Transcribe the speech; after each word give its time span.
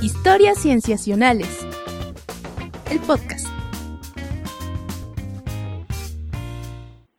Historias 0.00 0.58
Cienciacionales. 0.58 1.66
El 2.90 2.98
podcast. 3.00 3.46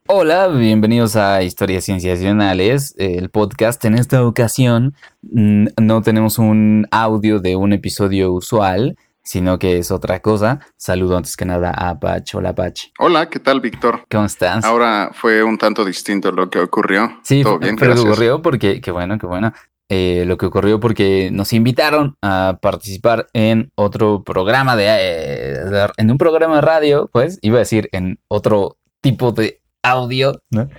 Hola, 0.08 0.48
bienvenidos 0.48 1.16
a 1.16 1.44
Historias 1.44 1.86
Cienciacionales, 1.86 2.96
el 2.98 3.30
podcast. 3.30 3.84
En 3.86 3.96
esta 3.96 4.26
ocasión 4.26 4.96
mm, 5.24 5.68
no 5.82 6.02
tenemos 6.02 6.40
un 6.40 6.88
audio 6.92 7.40
de 7.40 7.56
un 7.56 7.74
episodio 7.74 8.32
usual, 8.32 8.96
sino 9.24 9.60
que 9.60 9.78
es 9.80 9.92
otra 9.92 10.22
cosa. 10.22 10.60
Saludo 10.78 11.18
antes 11.18 11.36
que 11.36 11.46
nada 11.46 11.72
a 11.72 12.00
Pach. 12.00 12.36
Hola, 12.36 12.56
Pach. 12.56 12.80
Hola, 13.00 13.30
¿qué 13.30 13.40
tal, 13.40 13.60
Víctor? 13.60 14.06
¿Cómo 14.10 14.26
estás? 14.26 14.64
Ahora 14.64 15.12
fue 15.14 15.44
un 15.44 15.58
tanto 15.58 15.84
distinto 15.84 16.32
lo 16.32 16.50
que 16.50 16.60
ocurrió. 16.60 17.20
Sí, 17.24 17.44
Todo 17.44 17.60
bien, 17.60 17.76
pero 17.76 17.92
gracias. 17.92 18.10
ocurrió 18.10 18.42
porque, 18.42 18.80
qué 18.80 18.92
bueno, 18.92 19.18
qué 19.18 19.28
bueno. 19.28 19.52
Eh, 19.90 20.26
lo 20.28 20.38
que 20.38 20.48
ocurrió 20.48 20.82
porque 20.82 21.30
nos 21.32 21.54
invitaron 21.54 22.18
a 22.22 22.60
participar 22.62 23.28
en 23.32 23.72
otro 23.76 24.22
programa 24.24 24.76
de, 24.76 24.86
eh, 24.90 25.88
en 25.96 26.12
un 26.12 26.18
programa 26.18 26.56
de 26.56 26.62
radio, 26.62 27.10
pues, 27.14 27.40
iba 27.42 27.56
a 27.56 27.60
decir 27.60 27.88
en 27.94 28.20
otro 28.28 28.78
tipo 29.02 29.32
de 29.32 29.62
audio, 29.82 30.42
¿no? 30.50 30.70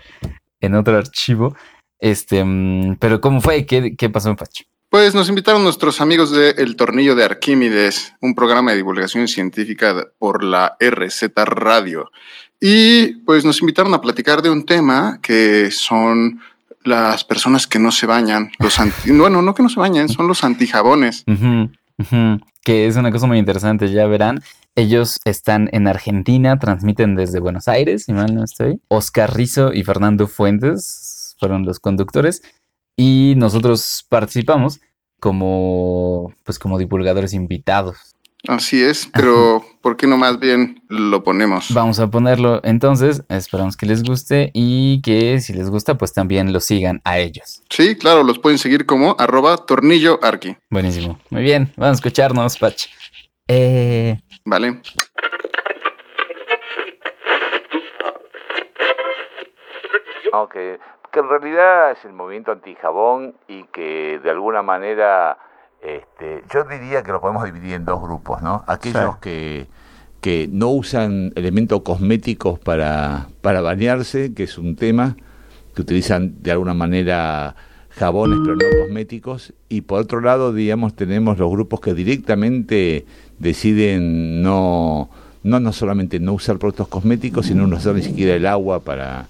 En 0.61 0.75
otro 0.75 0.99
archivo. 0.99 1.57
Este, 1.99 2.45
mm, 2.45 2.97
pero 3.01 3.21
¿cómo 3.23 3.41
fue? 3.41 3.65
¿Qué, 3.65 3.97
qué 3.97 4.11
pasó, 4.11 4.37
Pacho? 4.37 4.65
Pues 4.91 5.15
nos 5.15 5.29
invitaron 5.29 5.65
nuestros 5.65 6.01
amigos 6.01 6.31
de 6.31 6.51
El 6.53 6.77
Tornillo 6.77 7.15
de 7.15 7.25
Arquímedes, 7.25 8.15
un 8.21 8.35
programa 8.35 8.71
de 8.71 8.79
divulgación 8.79 9.29
científica 9.29 10.07
por 10.19 10.43
la 10.43 10.77
RZ 10.81 11.31
Radio. 11.45 12.11
Y 12.61 13.17
pues 13.25 13.45
nos 13.45 13.61
invitaron 13.61 13.93
a 13.95 14.01
platicar 14.01 14.43
de 14.43 14.51
un 14.51 14.65
tema 14.65 15.21
que 15.23 15.71
son 15.71 16.41
las 16.89 17.25
personas 17.25 17.67
que 17.67 17.79
no 17.79 17.93
se 17.93 18.07
bañan, 18.07 18.51
los 18.59 18.79
anti, 18.81 19.11
bueno, 19.13 19.43
no 19.43 19.55
que 19.55 19.63
no 19.63 19.69
se 19.69 19.81
bañan, 19.81 20.09
son 20.09 20.27
los 20.27 20.43
antijabones. 20.45 21.25
Ujú, 21.27 21.71
Que 22.65 22.87
es 22.87 22.97
una 22.97 23.11
cosa 23.11 23.27
muy 23.27 23.39
interesante, 23.39 23.91
ya 23.91 24.07
verán. 24.07 24.43
Ellos 24.75 25.19
están 25.25 25.69
en 25.73 25.89
Argentina, 25.89 26.59
transmiten 26.59 27.17
desde 27.17 27.41
Buenos 27.41 27.69
Aires, 27.69 28.05
si 28.05 28.13
no 28.13 28.45
estoy. 28.45 28.81
Oscar 28.89 29.35
Rizo 29.35 29.73
y 29.73 29.83
Fernando 29.85 30.27
Fuentes 30.29 31.37
fueron 31.39 31.65
los 31.65 31.81
conductores 31.81 32.43
y 32.97 33.35
nosotros 33.37 34.05
participamos 34.09 34.81
como, 35.21 36.33
pues, 36.45 36.59
como 36.59 36.79
divulgadores 36.79 37.33
invitados. 37.33 38.15
Así 38.47 38.83
es, 38.83 39.11
pero 39.13 39.65
¿por 39.83 39.97
qué 39.97 40.07
no 40.07 40.17
más 40.17 40.39
bien 40.39 40.81
lo 40.89 41.25
ponemos? 41.25 41.75
Vamos 41.75 41.99
a 41.99 42.09
ponerlo 42.09 42.61
entonces, 42.63 43.25
esperamos 43.29 43.77
que 43.77 43.87
les 43.87 44.05
guste 44.05 44.51
y 44.55 45.03
que 45.03 45.41
si 45.41 45.53
les 45.53 45.71
gusta, 45.71 45.99
pues 45.99 46.13
también 46.13 46.53
lo 46.53 46.61
sigan 46.61 47.01
a 47.05 47.19
ellos. 47.19 47.63
Sí, 47.69 47.97
claro, 47.97 48.23
los 48.23 48.39
pueden 48.39 48.59
seguir 48.59 48.87
como 48.87 49.17
arroba 49.19 49.57
tornillo 49.57 50.21
arqui, 50.23 50.57
Buenísimo. 50.71 51.19
Muy 51.31 51.43
bien, 51.43 51.73
vamos 51.77 51.97
a 51.97 51.99
escucharnos, 51.99 52.59
Pach. 52.59 52.87
Eh, 53.49 54.21
¿vale? 54.45 54.81
Aunque 60.33 60.79
que 61.11 61.21
en 61.21 61.29
realidad 61.29 61.93
es 61.93 62.05
el 62.05 62.13
movimiento 62.13 62.53
antijabón 62.53 63.35
y 63.47 63.65
que 63.65 64.21
de 64.23 64.31
alguna 64.31 64.63
manera 64.63 65.39
este, 65.83 66.43
yo 66.53 66.65
diría 66.65 67.03
que 67.03 67.13
lo 67.13 67.21
podemos 67.21 67.45
dividir 67.45 67.75
en 67.75 67.85
dos 67.85 68.01
grupos, 68.03 68.43
¿no? 68.43 68.65
Aquellos 68.67 69.19
que, 69.19 69.69
que 70.21 70.49
no 70.51 70.69
usan 70.71 71.33
elementos 71.37 71.83
cosméticos 71.83 72.59
para, 72.59 73.29
para 73.41 73.61
bañarse, 73.61 74.35
que 74.35 74.45
es 74.45 74.59
un 74.59 74.77
tema, 74.77 75.17
que 75.75 75.83
utilizan 75.83 76.43
de 76.43 76.53
alguna 76.53 76.75
manera 76.75 77.55
jabones 77.91 78.39
pero 78.45 78.57
no 78.57 78.85
cosméticos, 78.85 79.55
y 79.69 79.83
por 79.83 80.01
otro 80.01 80.21
lado, 80.21 80.53
digamos, 80.53 80.95
tenemos 80.95 81.39
los 81.39 81.51
grupos 81.51 81.81
que 81.81 81.95
directamente 81.95 83.07
deciden 83.39 84.43
no, 84.43 85.11
no, 85.43 85.61
no 85.61 85.73
solamente 85.73 86.21
no 86.21 86.33
usar 86.33 86.59
productos 86.59 86.89
cosméticos, 86.89 87.47
sino 87.47 87.67
no 87.67 87.77
usar 87.77 87.95
ni 87.95 88.03
siquiera 88.03 88.35
el 88.35 88.47
agua 88.47 88.81
para, 88.81 89.29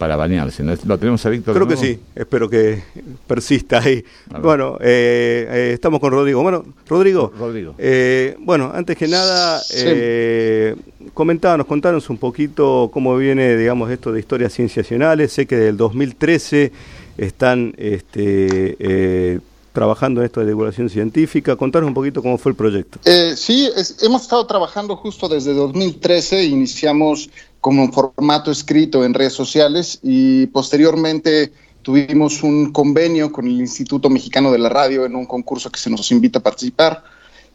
para 0.00 0.16
bañarse. 0.16 0.62
¿no? 0.62 0.74
¿Lo 0.86 0.96
tenemos 0.98 1.24
a 1.26 1.28
Víctor? 1.28 1.54
Creo 1.54 1.68
que 1.68 1.76
sí, 1.76 2.00
espero 2.14 2.48
que 2.48 2.82
persista 3.26 3.80
ahí. 3.80 4.02
Bueno, 4.40 4.78
eh, 4.80 5.46
eh, 5.50 5.70
estamos 5.74 6.00
con 6.00 6.10
Rodrigo. 6.10 6.42
Bueno, 6.42 6.64
Rodrigo, 6.88 7.30
Rodrigo. 7.38 7.74
eh, 7.76 8.34
bueno, 8.40 8.72
antes 8.74 8.96
que 8.96 9.06
nada, 9.06 9.60
eh, 9.74 10.74
comentanos, 11.12 11.66
contanos 11.66 12.08
un 12.08 12.16
poquito 12.16 12.88
cómo 12.90 13.14
viene, 13.18 13.58
digamos, 13.58 13.90
esto 13.90 14.10
de 14.10 14.20
historias 14.20 14.54
cienciacionales. 14.54 15.32
Sé 15.34 15.44
que 15.46 15.56
del 15.56 15.76
2013 15.76 16.72
están 17.18 17.74
este, 17.76 18.76
eh, 18.78 19.38
trabajando 19.74 20.22
en 20.22 20.26
esto 20.26 20.40
de 20.40 20.46
divulgación 20.46 20.88
científica. 20.88 21.56
Contanos 21.56 21.88
un 21.88 21.94
poquito 21.94 22.22
cómo 22.22 22.38
fue 22.38 22.52
el 22.52 22.56
proyecto. 22.56 22.98
Eh, 23.04 23.34
sí, 23.36 23.68
es- 23.76 24.02
hemos 24.02 24.22
estado 24.22 24.46
trabajando 24.46 24.96
justo 24.96 25.28
desde 25.28 25.52
2013, 25.52 26.44
iniciamos 26.44 27.28
como 27.60 27.90
formato 27.92 28.50
escrito 28.50 29.04
en 29.04 29.14
redes 29.14 29.32
sociales 29.34 29.98
y 30.02 30.46
posteriormente 30.46 31.52
tuvimos 31.82 32.42
un 32.42 32.72
convenio 32.72 33.30
con 33.32 33.46
el 33.46 33.60
Instituto 33.60 34.08
Mexicano 34.10 34.50
de 34.52 34.58
la 34.58 34.68
Radio 34.68 35.04
en 35.04 35.14
un 35.16 35.26
concurso 35.26 35.70
que 35.70 35.78
se 35.78 35.90
nos 35.90 36.10
invita 36.10 36.38
a 36.38 36.42
participar 36.42 37.02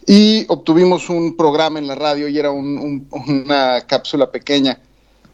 y 0.07 0.45
obtuvimos 0.47 1.09
un 1.09 1.35
programa 1.35 1.79
en 1.79 1.87
la 1.87 1.95
radio 1.95 2.27
y 2.27 2.37
era 2.37 2.51
un- 2.51 2.77
un- 2.77 3.07
una 3.41 3.81
cápsula 3.87 4.29
pequeña. 4.31 4.79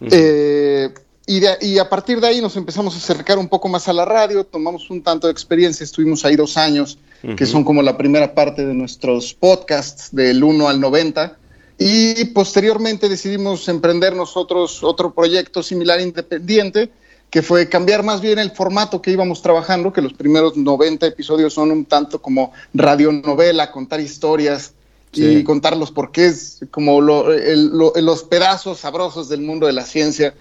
Eh, 0.09 0.90
y, 1.28 1.40
de- 1.40 1.58
y 1.62 1.78
a 1.78 1.88
partir 1.90 2.20
de 2.20 2.28
ahí 2.28 2.42
nos 2.42 2.56
empezamos 2.58 2.94
a 2.96 2.98
acercar 2.98 3.38
un 3.38 3.48
poco 3.48 3.68
más 3.70 3.88
a 3.88 3.94
la 3.94 4.06
radio, 4.06 4.44
tomamos 4.46 4.90
un 4.90 5.02
tanto 5.03 5.28
de 5.28 5.34
experiencia, 5.34 5.84
estuvimos 5.84 6.26
ahí 6.26 6.36
dos 6.36 6.58
años, 6.58 6.98
que 7.36 7.46
son 7.46 7.64
como 7.64 7.84
la 7.84 7.98
primera 7.98 8.34
parte 8.34 8.66
de 8.66 8.74
nuestros 8.74 9.34
podcasts 9.36 10.09
del 10.12 10.44
1 10.44 10.68
al 10.68 10.80
90. 10.80 11.38
Y 11.84 12.25
posteriormente 12.25 13.09
decidimos 13.09 13.68
emprender 13.68 14.16
nosotros 14.16 14.84
otro 14.84 15.14
proyecto 15.14 15.64
similar 15.64 16.00
independiente, 16.00 16.92
que 17.31 17.42
fue 17.42 17.68
cambiar 17.69 18.03
más 18.03 18.22
bien 18.22 18.38
el 18.40 18.52
formato 18.52 19.02
que 19.02 19.09
íbamos 19.12 19.42
trabajando, 19.42 19.91
que 19.91 20.02
los 20.02 20.14
primeros 20.14 20.56
90 20.58 21.08
episodios 21.08 21.53
son 21.53 21.72
un 21.72 21.86
tanto 21.86 22.22
como 22.22 22.52
radionovela, 22.74 23.72
contar 23.72 24.00
historias 24.00 24.74
Sí. 25.14 25.25
y 25.25 25.44
contar 25.44 25.75
los 25.75 25.91
porqués, 25.91 26.59
como 26.72 27.02
lo- 27.02 27.34
el- 27.34 27.68
lo- 27.70 27.94
los 27.96 28.24
pedazos 28.24 28.80
sabrosos 28.80 29.28
del 29.28 29.41
mundo 29.41 29.66
de 29.66 29.74
la 29.74 29.86
ciencia. 29.86 30.34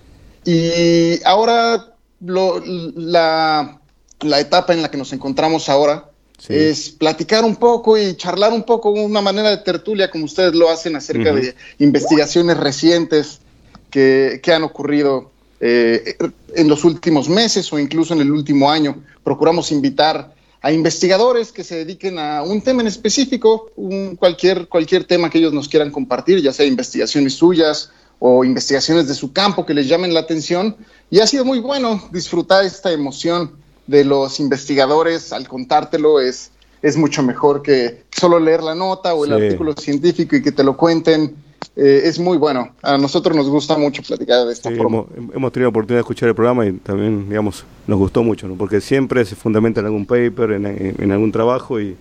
Y 0.44 1.22
ahora 1.24 1.94
lo- 2.20 2.62
la, 2.66 3.80
la 4.20 4.40
etapa 4.40 4.72
en 4.74 4.82
la 4.82 4.90
que 4.90 4.98
nos 4.98 5.12
encontramos 5.12 5.68
ahora 5.68 6.09
Sí. 6.40 6.54
es 6.54 6.88
platicar 6.88 7.44
un 7.44 7.56
poco 7.56 7.98
y 7.98 8.16
charlar 8.16 8.52
un 8.52 8.62
poco, 8.62 8.90
una 8.90 9.20
manera 9.20 9.50
de 9.50 9.58
tertulia 9.58 10.10
como 10.10 10.24
ustedes 10.24 10.54
lo 10.54 10.70
hacen 10.70 10.96
acerca 10.96 11.34
de 11.34 11.54
investigaciones 11.78 12.56
recientes 12.56 13.40
que, 13.90 14.40
que 14.42 14.52
han 14.54 14.62
ocurrido 14.62 15.30
eh, 15.60 16.16
en 16.54 16.68
los 16.68 16.84
últimos 16.84 17.28
meses 17.28 17.70
o 17.70 17.78
incluso 17.78 18.14
en 18.14 18.22
el 18.22 18.30
último 18.30 18.70
año. 18.70 19.04
Procuramos 19.22 19.70
invitar 19.70 20.34
a 20.62 20.72
investigadores 20.72 21.52
que 21.52 21.64
se 21.64 21.84
dediquen 21.84 22.18
a 22.18 22.42
un 22.42 22.62
tema 22.62 22.80
en 22.80 22.88
específico, 22.88 23.70
un, 23.76 24.16
cualquier, 24.16 24.68
cualquier 24.68 25.04
tema 25.04 25.28
que 25.28 25.38
ellos 25.38 25.52
nos 25.52 25.68
quieran 25.68 25.90
compartir, 25.90 26.40
ya 26.40 26.52
sea 26.52 26.64
investigaciones 26.64 27.34
suyas 27.34 27.90
o 28.18 28.44
investigaciones 28.44 29.06
de 29.08 29.14
su 29.14 29.32
campo 29.32 29.66
que 29.66 29.74
les 29.74 29.86
llamen 29.86 30.14
la 30.14 30.20
atención. 30.20 30.76
Y 31.10 31.20
ha 31.20 31.26
sido 31.26 31.44
muy 31.44 31.58
bueno 31.58 32.08
disfrutar 32.10 32.64
esta 32.64 32.90
emoción 32.92 33.52
de 33.90 34.04
los 34.04 34.38
investigadores 34.40 35.32
al 35.32 35.48
contártelo. 35.48 36.20
Es, 36.20 36.50
es 36.82 36.96
mucho 36.96 37.22
mejor 37.22 37.62
que 37.62 38.04
solo 38.10 38.38
leer 38.38 38.62
la 38.62 38.74
nota 38.74 39.14
o 39.14 39.24
el 39.24 39.30
Sí. 39.36 39.44
artículo 39.44 39.74
científico 39.74 40.36
y 40.36 40.42
que 40.42 40.52
te 40.52 40.62
lo 40.64 40.76
cuenten. 40.76 41.34
Eh, 41.76 42.02
es 42.04 42.18
muy 42.18 42.36
bueno. 42.38 42.70
A 42.82 42.96
nosotros 42.98 43.36
nos 43.36 43.48
gusta 43.48 43.76
mucho 43.76 44.02
platicar 44.02 44.46
de 44.46 44.52
esta 44.52 44.70
Sí, 44.70 44.76
forma. 44.76 45.04
hemos, 45.16 45.34
hemos 45.34 45.52
tenido 45.52 45.66
la 45.66 45.70
oportunidad 45.70 45.98
de 45.98 46.00
escuchar 46.02 46.28
el 46.28 46.34
programa 46.34 46.66
y 46.66 46.72
también, 46.72 47.28
digamos, 47.28 47.64
nos 47.86 47.98
gustó 47.98 48.22
mucho, 48.22 48.48
¿no? 48.48 48.54
porque 48.54 48.80
siempre 48.80 49.24
se 49.24 49.36
fundamenta 49.36 49.80
en 49.80 49.86
algún 49.86 50.06
paper, 50.06 50.52
en, 50.52 50.66
en- 50.66 50.94
en 50.98 51.12
algún 51.12 51.30
trabajo 51.32 51.80
y 51.80 51.96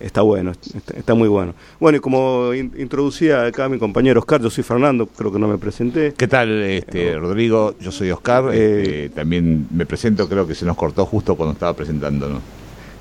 está 0.00 0.22
bueno, 0.22 0.52
está, 0.52 0.96
está 0.96 1.14
muy 1.14 1.28
bueno. 1.28 1.54
Bueno, 1.80 1.98
y 1.98 2.00
como 2.00 2.52
in- 2.54 2.72
introducía 2.78 3.44
acá 3.46 3.68
mi 3.68 3.78
compañero 3.78 4.20
Oscar, 4.20 4.40
yo 4.42 4.50
soy 4.50 4.64
Fernando, 4.64 5.06
creo 5.06 5.32
que 5.32 5.38
no 5.38 5.48
me 5.48 5.58
presenté. 5.58 6.14
¿Qué 6.16 6.26
tal, 6.28 6.62
este, 6.62 7.16
Rodrigo? 7.18 7.74
Yo 7.80 7.92
soy 7.92 8.10
Oscar. 8.10 8.50
Eh, 8.52 8.80
este, 9.04 9.08
también 9.10 9.66
me 9.70 9.86
presento, 9.86 10.28
creo 10.28 10.46
que 10.46 10.54
se 10.54 10.64
nos 10.64 10.76
cortó 10.76 11.04
justo 11.06 11.34
cuando 11.36 11.52
estaba 11.52 11.74
presentando, 11.74 12.28
¿no? 12.28 12.40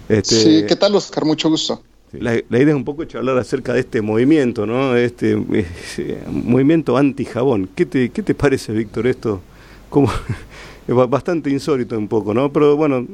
Este, 0.09 0.35
Sí, 0.35 0.63
¿qué 0.67 0.75
tal, 0.75 0.95
Oscar? 0.95 1.23
Mucho 1.25 1.49
gusto. 1.49 1.81
La, 2.11 2.33
la 2.49 2.57
idea 2.59 2.69
es 2.69 2.75
un 2.75 2.83
poco 2.83 3.05
charlar 3.05 3.37
acerca 3.39 3.73
de 3.73 3.79
este 3.79 4.01
movimiento, 4.01 4.67
¿no? 4.67 4.95
Este 4.95 5.31
eh, 5.97 6.23
movimiento 6.29 6.95
anti-jabón. 6.95 7.69
¿Qué 7.75 7.85
te, 7.87 8.09
¿Qué 8.09 8.21
te 8.21 8.35
parece, 8.35 8.71
Víctor, 8.71 9.07
esto? 9.07 9.41
Como, 9.89 10.11
es 10.87 10.93
ba- 10.93 11.07
bastante 11.07 11.49
insólito 11.49 11.97
un 11.97 12.07
poco, 12.07 12.33
¿no? 12.33 12.51
Pero 12.51 12.75
bueno, 12.75 13.07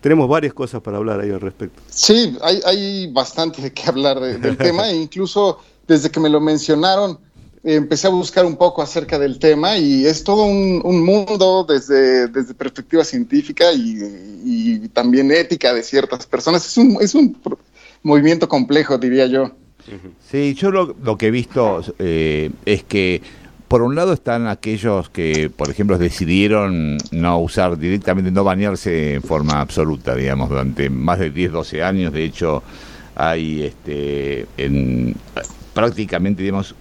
tenemos 0.00 0.28
varias 0.28 0.52
cosas 0.54 0.80
para 0.80 0.96
hablar 0.98 1.20
ahí 1.20 1.30
al 1.30 1.40
respecto. 1.40 1.80
Sí, 1.88 2.36
hay, 2.42 2.60
hay 2.64 3.12
bastante 3.12 3.62
de 3.62 3.72
qué 3.72 3.82
hablar 3.86 4.20
de- 4.20 4.38
del 4.38 4.56
tema 4.68 4.88
e 4.90 4.96
incluso 4.96 5.58
desde 5.86 6.10
que 6.10 6.20
me 6.20 6.28
lo 6.28 6.40
mencionaron 6.40 7.18
empecé 7.64 8.06
a 8.06 8.10
buscar 8.10 8.46
un 8.46 8.56
poco 8.56 8.80
acerca 8.82 9.18
del 9.18 9.38
tema 9.38 9.76
y 9.76 10.06
es 10.06 10.22
todo 10.22 10.44
un, 10.44 10.80
un 10.84 11.04
mundo 11.04 11.66
desde, 11.68 12.28
desde 12.28 12.54
perspectiva 12.54 13.04
científica 13.04 13.72
y, 13.72 13.98
y 14.44 14.88
también 14.90 15.30
ética 15.32 15.74
de 15.74 15.82
ciertas 15.82 16.24
personas. 16.26 16.64
Es 16.64 16.76
un, 16.78 16.96
es 17.00 17.14
un 17.14 17.36
movimiento 18.02 18.48
complejo, 18.48 18.96
diría 18.96 19.26
yo. 19.26 19.50
Sí, 20.30 20.54
yo 20.54 20.70
lo, 20.70 21.16
que 21.18 21.26
he 21.26 21.30
visto 21.30 21.82
eh, 21.98 22.50
es 22.64 22.84
que 22.84 23.22
por 23.68 23.82
un 23.82 23.94
lado 23.94 24.14
están 24.14 24.46
aquellos 24.46 25.10
que, 25.10 25.50
por 25.54 25.70
ejemplo, 25.70 25.98
decidieron 25.98 26.96
no 27.12 27.38
usar 27.38 27.78
directamente, 27.78 28.30
no 28.30 28.42
bañarse 28.42 29.14
en 29.14 29.22
forma 29.22 29.60
absoluta, 29.60 30.14
digamos, 30.14 30.48
durante 30.48 30.88
más 30.88 31.18
de 31.18 31.30
10, 31.30 31.52
12 31.52 31.82
años. 31.82 32.12
De 32.12 32.24
hecho, 32.24 32.62
hay 33.14 33.64
este, 33.64 34.46
en, 34.56 35.14
prácticamente, 35.74 36.42
digamos, 36.42 36.74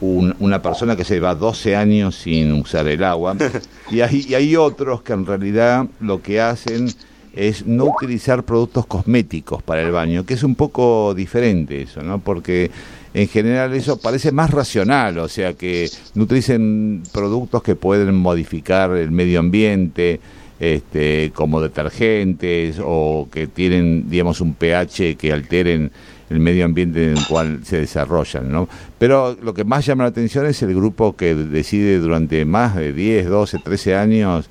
una 0.00 0.60
persona 0.60 0.96
que 0.96 1.04
se 1.04 1.20
va 1.20 1.34
12 1.34 1.76
años 1.76 2.16
sin 2.16 2.52
usar 2.52 2.88
el 2.88 3.04
agua. 3.04 3.36
y, 3.90 4.00
hay, 4.00 4.26
y 4.28 4.34
hay 4.34 4.56
otros 4.56 5.02
que 5.02 5.12
en 5.12 5.24
realidad 5.24 5.86
lo 6.00 6.20
que 6.20 6.40
hacen 6.40 6.88
es 7.36 7.66
no 7.66 7.84
utilizar 7.86 8.44
productos 8.44 8.86
cosméticos 8.86 9.62
para 9.62 9.82
el 9.82 9.90
baño, 9.90 10.24
que 10.24 10.34
es 10.34 10.42
un 10.42 10.54
poco 10.54 11.14
diferente 11.14 11.82
eso, 11.82 12.02
¿no? 12.02 12.18
Porque 12.18 12.70
en 13.12 13.28
general 13.28 13.74
eso 13.74 13.98
parece 13.98 14.32
más 14.32 14.50
racional, 14.50 15.18
o 15.18 15.28
sea, 15.28 15.54
que 15.54 15.88
no 16.14 16.24
utilicen 16.24 17.02
productos 17.12 17.62
que 17.62 17.76
pueden 17.76 18.14
modificar 18.14 18.90
el 18.92 19.10
medio 19.10 19.40
ambiente, 19.40 20.20
este, 20.60 21.32
como 21.34 21.60
detergentes 21.60 22.80
o 22.82 23.28
que 23.30 23.46
tienen, 23.46 24.08
digamos, 24.08 24.40
un 24.40 24.54
pH 24.54 25.16
que 25.16 25.32
alteren 25.32 25.90
el 26.30 26.40
medio 26.40 26.64
ambiente 26.64 27.04
en 27.04 27.16
el 27.18 27.26
cual 27.26 27.60
se 27.64 27.80
desarrollan, 27.80 28.50
¿no? 28.50 28.68
Pero 28.98 29.36
lo 29.42 29.52
que 29.52 29.64
más 29.64 29.84
llama 29.84 30.04
la 30.04 30.10
atención 30.10 30.46
es 30.46 30.62
el 30.62 30.74
grupo 30.74 31.16
que 31.16 31.34
decide 31.34 31.98
durante 31.98 32.44
más 32.44 32.76
de 32.76 32.92
10, 32.92 33.28
12, 33.28 33.58
13 33.58 33.96
años 33.96 34.48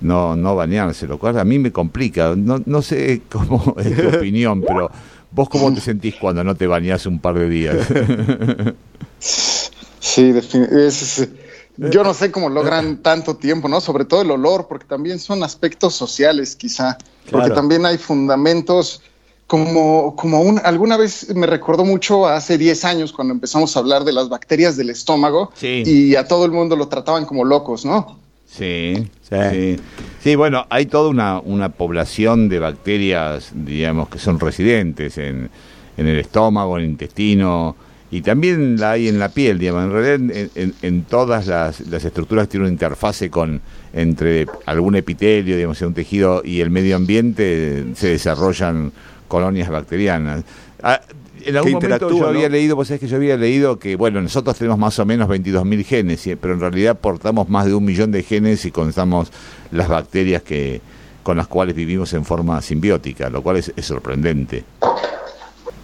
no, 0.00 0.36
no 0.36 0.54
bañarse, 0.54 1.06
lo 1.06 1.18
cual 1.18 1.38
a 1.38 1.44
mí 1.44 1.58
me 1.58 1.72
complica. 1.72 2.34
No, 2.36 2.62
no 2.64 2.82
sé 2.82 3.22
cómo 3.28 3.74
es 3.78 3.96
tu 3.96 4.16
opinión, 4.16 4.62
pero 4.66 4.90
¿Vos 5.30 5.48
cómo 5.48 5.72
te 5.74 5.80
sentís 5.80 6.14
cuando 6.16 6.42
no 6.42 6.54
te 6.54 6.66
bañás 6.66 7.06
un 7.06 7.18
par 7.18 7.38
de 7.38 7.48
días? 7.48 7.76
sí, 9.18 10.34
es, 10.70 11.28
yo 11.76 12.02
no 12.02 12.14
sé 12.14 12.32
cómo 12.32 12.48
logran 12.48 13.02
tanto 13.02 13.36
tiempo, 13.36 13.68
¿no? 13.68 13.80
Sobre 13.80 14.04
todo 14.04 14.22
el 14.22 14.30
olor, 14.30 14.66
porque 14.68 14.86
también 14.86 15.18
son 15.18 15.42
aspectos 15.42 15.94
sociales, 15.94 16.56
quizá. 16.56 16.96
Porque 17.30 17.50
también 17.50 17.84
hay 17.84 17.98
fundamentos 17.98 19.02
como, 19.46 20.16
como 20.16 20.40
un, 20.40 20.60
alguna 20.64 20.96
vez 20.96 21.34
me 21.34 21.46
recordó 21.46 21.84
mucho 21.84 22.26
hace 22.26 22.56
10 22.56 22.84
años 22.84 23.12
cuando 23.12 23.32
empezamos 23.32 23.76
a 23.76 23.80
hablar 23.80 24.04
de 24.04 24.12
las 24.12 24.28
bacterias 24.28 24.76
del 24.76 24.90
estómago 24.90 25.52
y 25.60 26.16
a 26.16 26.26
todo 26.26 26.46
el 26.46 26.52
mundo 26.52 26.74
lo 26.74 26.88
trataban 26.88 27.26
como 27.26 27.44
locos, 27.44 27.84
¿no? 27.84 28.17
Sí, 28.50 29.08
sí. 29.20 29.76
Sí, 30.20 30.34
bueno, 30.34 30.66
hay 30.70 30.86
toda 30.86 31.10
una, 31.10 31.38
una 31.40 31.68
población 31.68 32.48
de 32.48 32.58
bacterias, 32.58 33.52
digamos, 33.54 34.08
que 34.08 34.18
son 34.18 34.40
residentes 34.40 35.18
en, 35.18 35.50
en 35.96 36.06
el 36.06 36.18
estómago, 36.18 36.78
en 36.78 36.84
el 36.84 36.90
intestino, 36.90 37.76
y 38.10 38.22
también 38.22 38.80
la 38.80 38.92
hay 38.92 39.08
en 39.08 39.18
la 39.18 39.28
piel, 39.28 39.58
digamos. 39.58 39.84
En 39.84 39.92
realidad, 39.92 40.48
en, 40.82 41.04
todas 41.04 41.46
las, 41.46 41.80
las, 41.88 42.04
estructuras 42.04 42.48
tiene 42.48 42.64
una 42.64 42.72
interfase 42.72 43.28
con 43.28 43.60
entre 43.92 44.46
algún 44.64 44.96
epitelio, 44.96 45.56
digamos, 45.56 45.80
un 45.82 45.92
tejido 45.92 46.42
y 46.42 46.60
el 46.60 46.70
medio 46.70 46.96
ambiente, 46.96 47.84
se 47.94 48.08
desarrollan 48.08 48.92
colonias 49.28 49.68
bacterianas. 49.68 50.44
Ah, 50.82 51.00
en 51.44 51.56
algún 51.56 51.72
momento 51.72 52.10
yo 52.10 52.26
había 52.26 52.48
leído, 52.48 52.76
vos 52.76 52.88
sabés 52.88 53.00
que 53.00 53.08
yo 53.08 53.16
había 53.16 53.36
leído 53.36 53.78
que, 53.78 53.96
bueno, 53.96 54.20
nosotros 54.20 54.56
tenemos 54.56 54.78
más 54.78 54.98
o 54.98 55.06
menos 55.06 55.28
22.000 55.28 55.84
genes, 55.84 56.28
pero 56.40 56.54
en 56.54 56.60
realidad 56.60 56.98
portamos 56.98 57.48
más 57.48 57.66
de 57.66 57.74
un 57.74 57.84
millón 57.84 58.10
de 58.12 58.22
genes 58.22 58.64
y 58.64 58.70
contamos 58.70 59.32
las 59.70 59.88
bacterias 59.88 60.42
que 60.42 60.80
con 61.22 61.36
las 61.36 61.46
cuales 61.46 61.74
vivimos 61.74 62.12
en 62.14 62.24
forma 62.24 62.62
simbiótica, 62.62 63.28
lo 63.28 63.42
cual 63.42 63.58
es, 63.58 63.72
sorprendente. 63.80 64.64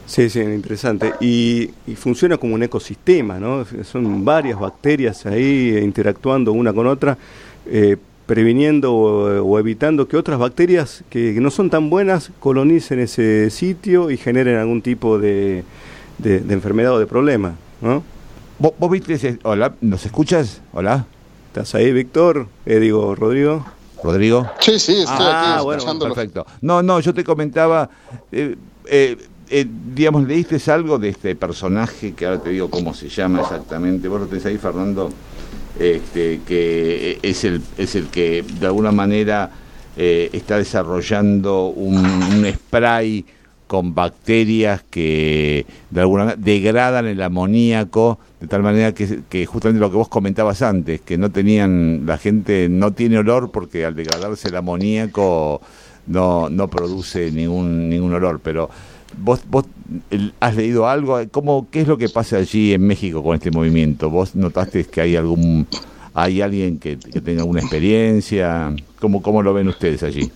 Sí, 0.06 0.30
sí, 0.30 0.40
interesante. 0.40 1.12
Y, 1.20 1.70
funciona 1.96 2.38
como 2.38 2.54
un 2.54 2.62
ecosistema, 2.62 3.38
¿no? 3.38 3.66
Son 3.84 4.24
varias 4.24 4.58
bacterias 4.58 5.26
ahí 5.26 5.78
interactuando 5.82 6.52
una 6.52 6.72
con 6.72 6.86
otra. 6.86 7.18
Eh, 7.66 7.96
previniendo 8.26 8.94
o, 8.94 9.58
evitando 9.58 10.08
que 10.08 10.16
otras 10.16 10.38
bacterias 10.38 11.04
que, 11.10 11.32
no 11.40 11.50
son 11.50 11.70
tan 11.70 11.90
buenas 11.90 12.30
colonicen 12.40 13.00
ese 13.00 13.50
sitio 13.50 14.10
y 14.10 14.16
generen 14.16 14.56
algún 14.56 14.82
tipo 14.82 15.18
de, 15.18 15.64
de, 16.18 16.36
enfermedad 16.52 16.94
o 16.94 16.98
de 16.98 17.06
problema, 17.06 17.54
¿no? 17.80 18.02
¿Vos, 18.58 18.90
viste 18.90 19.38
Hola, 19.42 19.74
¿nos 19.80 20.06
escuchas? 20.06 20.60
Hola. 20.72 21.06
¿Estás 21.48 21.74
ahí, 21.74 21.92
Víctor? 21.92 22.48
Eh, 22.66 22.80
digo, 22.80 23.14
Rodrigo. 23.14 23.64
¿Rodrigo? 24.02 24.50
Sí, 24.60 24.78
sí, 24.78 25.00
estoy 25.00 25.26
ah, 25.26 25.54
aquí 25.54 25.64
bueno, 25.64 25.98
perfecto. 25.98 26.46
No, 26.60 26.82
no, 26.82 27.00
yo 27.00 27.14
te 27.14 27.24
comentaba... 27.24 27.88
Eh, 28.32 28.56
eh, 28.86 29.16
eh, 29.50 29.66
digamos, 29.68 30.26
leíste 30.26 30.58
algo 30.70 30.98
de 30.98 31.10
este 31.10 31.36
personaje, 31.36 32.14
que 32.14 32.26
ahora 32.26 32.40
te 32.40 32.50
digo 32.50 32.70
cómo 32.70 32.94
se 32.94 33.08
llama 33.08 33.40
exactamente. 33.40 34.08
¿Vos 34.08 34.22
lo 34.22 34.26
tenés 34.26 34.46
ahí, 34.46 34.58
Fernando? 34.58 35.10
Este, 35.78 36.40
que 36.46 37.18
es 37.22 37.44
el, 37.44 37.62
es 37.78 37.94
el 37.94 38.06
que 38.08 38.42
de 38.60 38.66
alguna 38.66 38.92
manera 38.92 39.50
eh, 39.96 40.30
está 40.32 40.58
desarrollando 40.58 41.66
un, 41.66 42.46
spray 42.52 43.24
con 43.66 43.94
bacterias 43.94 44.84
que 44.90 45.66
de 45.90 46.00
alguna 46.00 46.24
manera 46.24 46.42
degradan 46.42 47.06
el 47.06 47.22
amoníaco 47.22 48.18
de 48.40 48.46
tal 48.46 48.62
manera 48.62 48.92
que, 48.92 49.20
que, 49.28 49.46
justamente 49.46 49.80
lo 49.80 49.90
que 49.90 49.96
vos 49.96 50.08
comentabas 50.08 50.62
antes, 50.62 51.00
que 51.00 51.16
no 51.16 51.30
tenían, 51.30 52.02
la 52.04 52.18
gente 52.18 52.68
no 52.68 52.92
tiene 52.92 53.18
olor 53.18 53.50
porque 53.50 53.84
al 53.84 53.94
degradarse 53.94 54.48
el 54.48 54.56
amoníaco 54.56 55.60
no, 56.06 56.50
no 56.50 56.68
produce 56.68 57.30
ningún, 57.30 57.88
ningún 57.88 58.12
olor, 58.12 58.40
pero 58.42 58.68
¿Vos, 59.18 59.40
vos 59.48 59.64
has 60.40 60.56
leído 60.56 60.88
algo? 60.88 61.18
¿Cómo, 61.30 61.68
¿Qué 61.70 61.82
es 61.82 61.88
lo 61.88 61.98
que 61.98 62.08
pasa 62.08 62.36
allí 62.36 62.72
en 62.72 62.86
México 62.86 63.22
con 63.22 63.34
este 63.34 63.50
movimiento? 63.50 64.10
¿Vos 64.10 64.34
notaste 64.34 64.84
que 64.84 65.00
hay 65.00 65.16
algún 65.16 65.66
hay 66.14 66.40
alguien 66.40 66.78
que, 66.78 66.96
tenga 66.96 67.40
alguna 67.40 67.60
experiencia? 67.60 68.74
¿Cómo, 69.00 69.20
¿Cómo 69.20 69.42
lo 69.42 69.52
ven 69.52 69.68
ustedes 69.68 70.02
allí? 70.02 70.30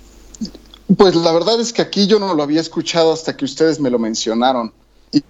Pues 0.97 1.15
la 1.15 1.33
verdad 1.33 1.61
es 1.61 1.73
que 1.73 1.83
aquí 1.83 2.07
yo 2.07 2.19
no 2.19 2.35
lo 2.35 2.43
había 2.43 2.61
escuchado 2.61 3.13
hasta 3.13 3.37
que 3.37 3.45
ustedes 3.45 3.79
me 3.79 3.91
lo 3.91 3.99
mencionaron. 3.99 4.73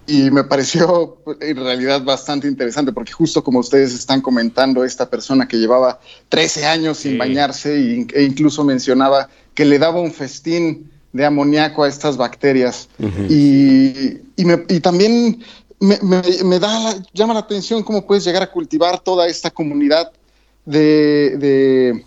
Y, 0.07 0.29
me 0.31 0.43
pareció 0.43 1.19
en 1.39 1.55
realidad 1.55 2.03
bastante 2.03 2.47
interesante 2.47 2.91
porque 2.91 3.13
justo 3.13 3.43
como 3.43 3.59
ustedes 3.59 3.93
están 3.93 4.19
comentando, 4.19 4.83
esta 4.83 5.09
persona 5.09 5.47
que 5.47 5.57
llevaba 5.57 6.01
13 6.27 6.65
años 6.65 6.97
sin 6.97 7.17
bañarse 7.17 7.75
e 7.77 8.23
incluso 8.23 8.65
mencionaba 8.65 9.29
que 9.53 9.63
le 9.63 9.79
daba 9.79 10.01
un 10.01 10.11
festín 10.11 10.91
de 11.11 11.25
amoníaco 11.25 11.83
a 11.83 11.87
estas 11.87 12.17
bacterias. 12.17 12.89
y, 13.29 14.19
y, 14.35 14.79
también 14.81 15.43
me, 15.79 16.59
da 16.59 16.95
llama 17.13 17.33
la 17.33 17.39
atención 17.39 17.83
cómo 17.83 18.05
puedes 18.05 18.25
llegar 18.25 18.43
a 18.43 18.51
cultivar 18.51 18.99
toda 18.99 19.27
esta 19.27 19.49
comunidad 19.49 20.11
de, 20.65 22.03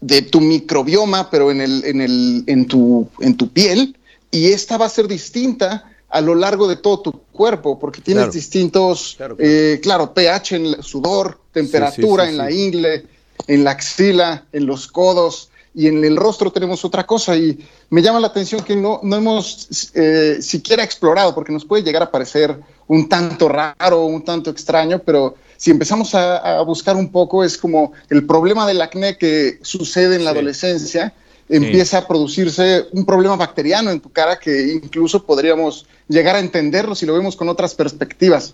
de, 0.00 0.22
tu 0.22 0.40
microbioma, 0.40 1.30
pero 1.30 1.50
en, 1.50 1.60
el, 1.60 1.84
en, 1.84 2.00
el, 2.00 2.44
en, 2.46 2.66
tu, 2.66 3.08
en 3.20 3.36
tu 3.36 3.48
piel, 3.48 3.96
y 4.30 4.52
esta 4.52 4.78
va 4.78 4.86
a 4.86 4.90
ser 4.90 5.08
distinta 5.08 5.90
a 6.08 6.20
lo 6.20 6.34
largo 6.34 6.68
de 6.68 6.76
todo 6.76 7.00
tu 7.00 7.12
cuerpo, 7.32 7.78
porque 7.78 8.00
tienes 8.00 8.32
distintos, 8.32 9.14
claro, 9.16 9.36
eh, 9.38 9.80
pH 10.14 10.56
en 10.56 10.66
el 10.66 10.82
sudor, 10.82 11.40
temperatura 11.52 12.28
en 12.28 12.36
la 12.36 12.50
ingle, 12.50 13.06
en 13.46 13.64
la 13.64 13.72
axila, 13.72 14.44
en 14.52 14.66
los 14.66 14.88
codos, 14.88 15.49
y 15.74 15.86
en 15.86 16.04
el 16.04 16.16
rostro 16.16 16.50
tenemos 16.50 16.84
otra 16.84 17.06
cosa 17.06 17.36
y 17.36 17.58
me 17.90 18.02
llama 18.02 18.20
la 18.20 18.26
atención 18.28 18.62
que 18.62 18.74
no, 18.74 19.00
no 19.02 19.16
hemos 19.16 19.90
eh, 19.94 20.38
siquiera 20.40 20.82
explorado 20.82 21.34
porque 21.34 21.52
nos 21.52 21.64
puede 21.64 21.82
llegar 21.82 22.02
a 22.02 22.10
parecer 22.10 22.58
un 22.88 23.08
tanto 23.08 23.48
raro, 23.48 24.04
un 24.04 24.24
tanto 24.24 24.50
extraño, 24.50 24.98
pero 24.98 25.36
si 25.56 25.70
empezamos 25.70 26.14
a, 26.14 26.60
buscar 26.62 26.96
un 26.96 27.12
poco 27.12 27.44
es 27.44 27.56
como 27.56 27.92
el 28.08 28.26
problema 28.26 28.66
del 28.66 28.82
acné 28.82 29.16
que 29.16 29.58
sucede 29.62 30.16
en 30.16 30.24
la 30.24 30.30
adolescencia, 30.30 31.12
empieza 31.48 31.98
a 31.98 32.08
producirse 32.08 32.86
un 32.92 33.04
problema 33.04 33.36
bacteriano 33.36 33.90
en 33.90 34.00
tu 34.00 34.10
cara 34.10 34.38
que 34.38 34.72
incluso 34.72 35.24
podríamos 35.24 35.86
llegar 36.08 36.34
a 36.36 36.40
entenderlo 36.40 36.94
si 36.94 37.06
lo 37.06 37.14
vemos 37.14 37.36
con 37.36 37.48
otras 37.48 37.74
perspectivas. 37.74 38.52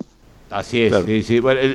Así 0.50 0.82
es, 0.82 0.92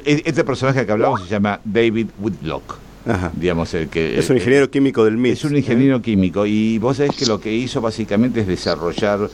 este 0.05 0.43
personaje 0.43 0.85
que 0.85 0.91
hablamos 0.91 1.21
se 1.23 1.29
llama 1.29 1.59
David 1.63 2.09
Whitlock. 2.19 2.90
Digamos, 3.35 3.73
el 3.73 3.89
que, 3.89 4.19
es 4.19 4.29
un 4.29 4.37
ingeniero 4.37 4.69
químico 4.69 5.03
del 5.05 5.17
MIT. 5.17 5.33
Es 5.33 5.43
un 5.45 5.57
ingeniero 5.57 6.01
químico 6.01 6.45
y 6.45 6.77
vos 6.77 6.97
sabés 6.97 7.15
que 7.15 7.25
lo 7.25 7.39
que 7.39 7.51
hizo 7.51 7.81
básicamente 7.81 8.41
es 8.41 8.47
desarrollar 8.47 9.29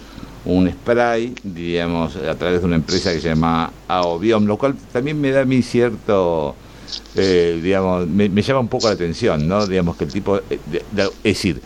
un 0.45 0.71
spray, 0.71 1.33
digamos, 1.43 2.15
a 2.15 2.36
través 2.36 2.62
de 2.62 2.65
una 2.65 2.77
empresa 2.77 3.12
que 3.12 3.19
se 3.19 3.29
llama 3.29 3.71
AOBIOM, 3.88 4.45
lo 4.45 4.57
cual 4.57 4.75
también 4.93 5.19
me 5.19 5.31
da 5.31 5.41
a 5.41 5.45
mí 5.45 5.62
cierto, 5.62 6.55
eh, 7.15 7.59
digamos, 7.62 8.07
me, 8.07 8.29
llama 8.29 8.62
un 8.62 8.69
poco 8.69 8.88
la 8.88 8.93
atención, 8.93 9.45
¿no? 9.47 9.67
Digamos 9.67 9.97
que 9.97 10.05
el 10.05 10.13
tipo, 10.13 10.38
eh, 10.38 10.59
es 10.71 11.24
decir, 11.24 11.62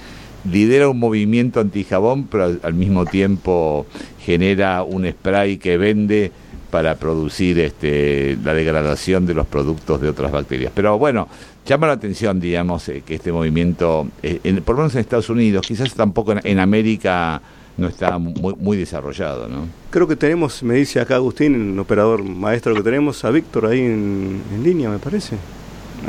lidera 0.50 0.90
un 0.90 0.98
movimiento 0.98 1.60
anti-jabón, 1.60 2.26
pero 2.26 2.58
al 2.64 2.74
mismo 2.74 3.06
tiempo 3.06 3.86
genera 4.20 4.82
un 4.82 5.08
spray 5.08 5.58
que 5.58 5.78
vende 5.78 6.32
para 6.72 6.96
producir 6.96 7.60
este, 7.60 8.38
la 8.44 8.54
degradación 8.54 9.26
de 9.26 9.34
los 9.34 9.46
productos 9.46 10.02
de 10.02 10.10
otras 10.10 10.32
bacterias. 10.32 10.72
Pero 10.74 10.98
bueno, 10.98 11.28
llama 11.72 11.88
la 11.88 11.94
atención, 11.94 12.38
digamos, 12.42 12.90
eh, 12.90 13.02
que 13.06 13.16
este 13.16 13.32
movimiento, 13.32 14.06
eh, 14.22 14.62
por 14.66 14.76
lo 14.76 14.82
menos 14.82 14.94
en 14.96 15.00
Estados 15.00 15.30
Unidos, 15.30 15.66
quizás 15.66 15.94
tampoco 15.94 16.34
en, 16.44 16.60
América 16.60 17.42
no 17.78 17.88
está 17.88 18.18
muy, 18.18 18.56
muy 18.56 18.76
desarrollado, 18.76 19.48
¿no? 19.48 19.68
Creo 19.90 20.06
que 20.06 20.18
tenemos, 20.18 20.62
me 20.64 20.76
dice 20.76 21.00
acá 21.00 21.16
Agustín, 21.16 21.74
el 21.74 21.80
operador 21.80 22.24
maestro 22.24 22.76
que 22.76 22.84
tenemos, 22.84 23.24
a 23.24 23.32
Víctor 23.32 23.68
ahí 23.68 23.80
en, 23.80 24.42
línea, 24.62 24.90
me 24.90 25.00
parece. 25.00 25.38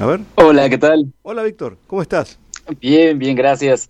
A 0.01 0.07
ver. 0.07 0.21
Hola, 0.35 0.69
¿qué 0.69 0.79
tal? 0.79 1.13
Hola, 1.23 1.45
Víctor, 1.45 1.77
¿cómo 1.87 2.03
estás? 2.03 2.41
Bien, 2.81 3.17
bien, 3.17 3.37
gracias. 3.37 3.89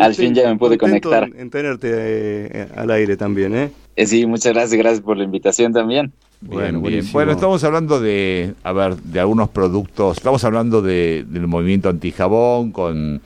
al 0.00 0.14
fin 0.14 0.34
ya 0.34 0.48
me 0.48 0.58
pude 0.58 0.76
conectar. 0.76 1.30
En, 1.36 1.50
tenerte 1.50 1.88
eh, 1.92 2.68
al 2.74 2.90
aire 2.90 3.16
también, 3.16 3.54
¿eh? 3.54 3.70
¿eh? 3.94 4.06
Sí, 4.06 4.26
muchas 4.26 4.52
gracias, 4.52 4.76
gracias 4.76 5.02
por 5.02 5.16
la 5.16 5.22
invitación 5.22 5.72
también. 5.72 6.12
Bueno, 6.40 6.80
bien. 6.80 7.04
Bueno, 7.12 7.32
estamos 7.32 7.64
hablando 7.64 8.00
de, 8.00 8.54
a 8.62 8.72
ver, 8.72 8.96
de 8.96 9.20
algunos 9.20 9.48
productos. 9.48 10.18
Estamos 10.18 10.44
hablando 10.44 10.82
de, 10.82 11.24
del 11.28 11.46
movimiento 11.46 11.88
antijabón 11.88 12.72
con 12.72 13.20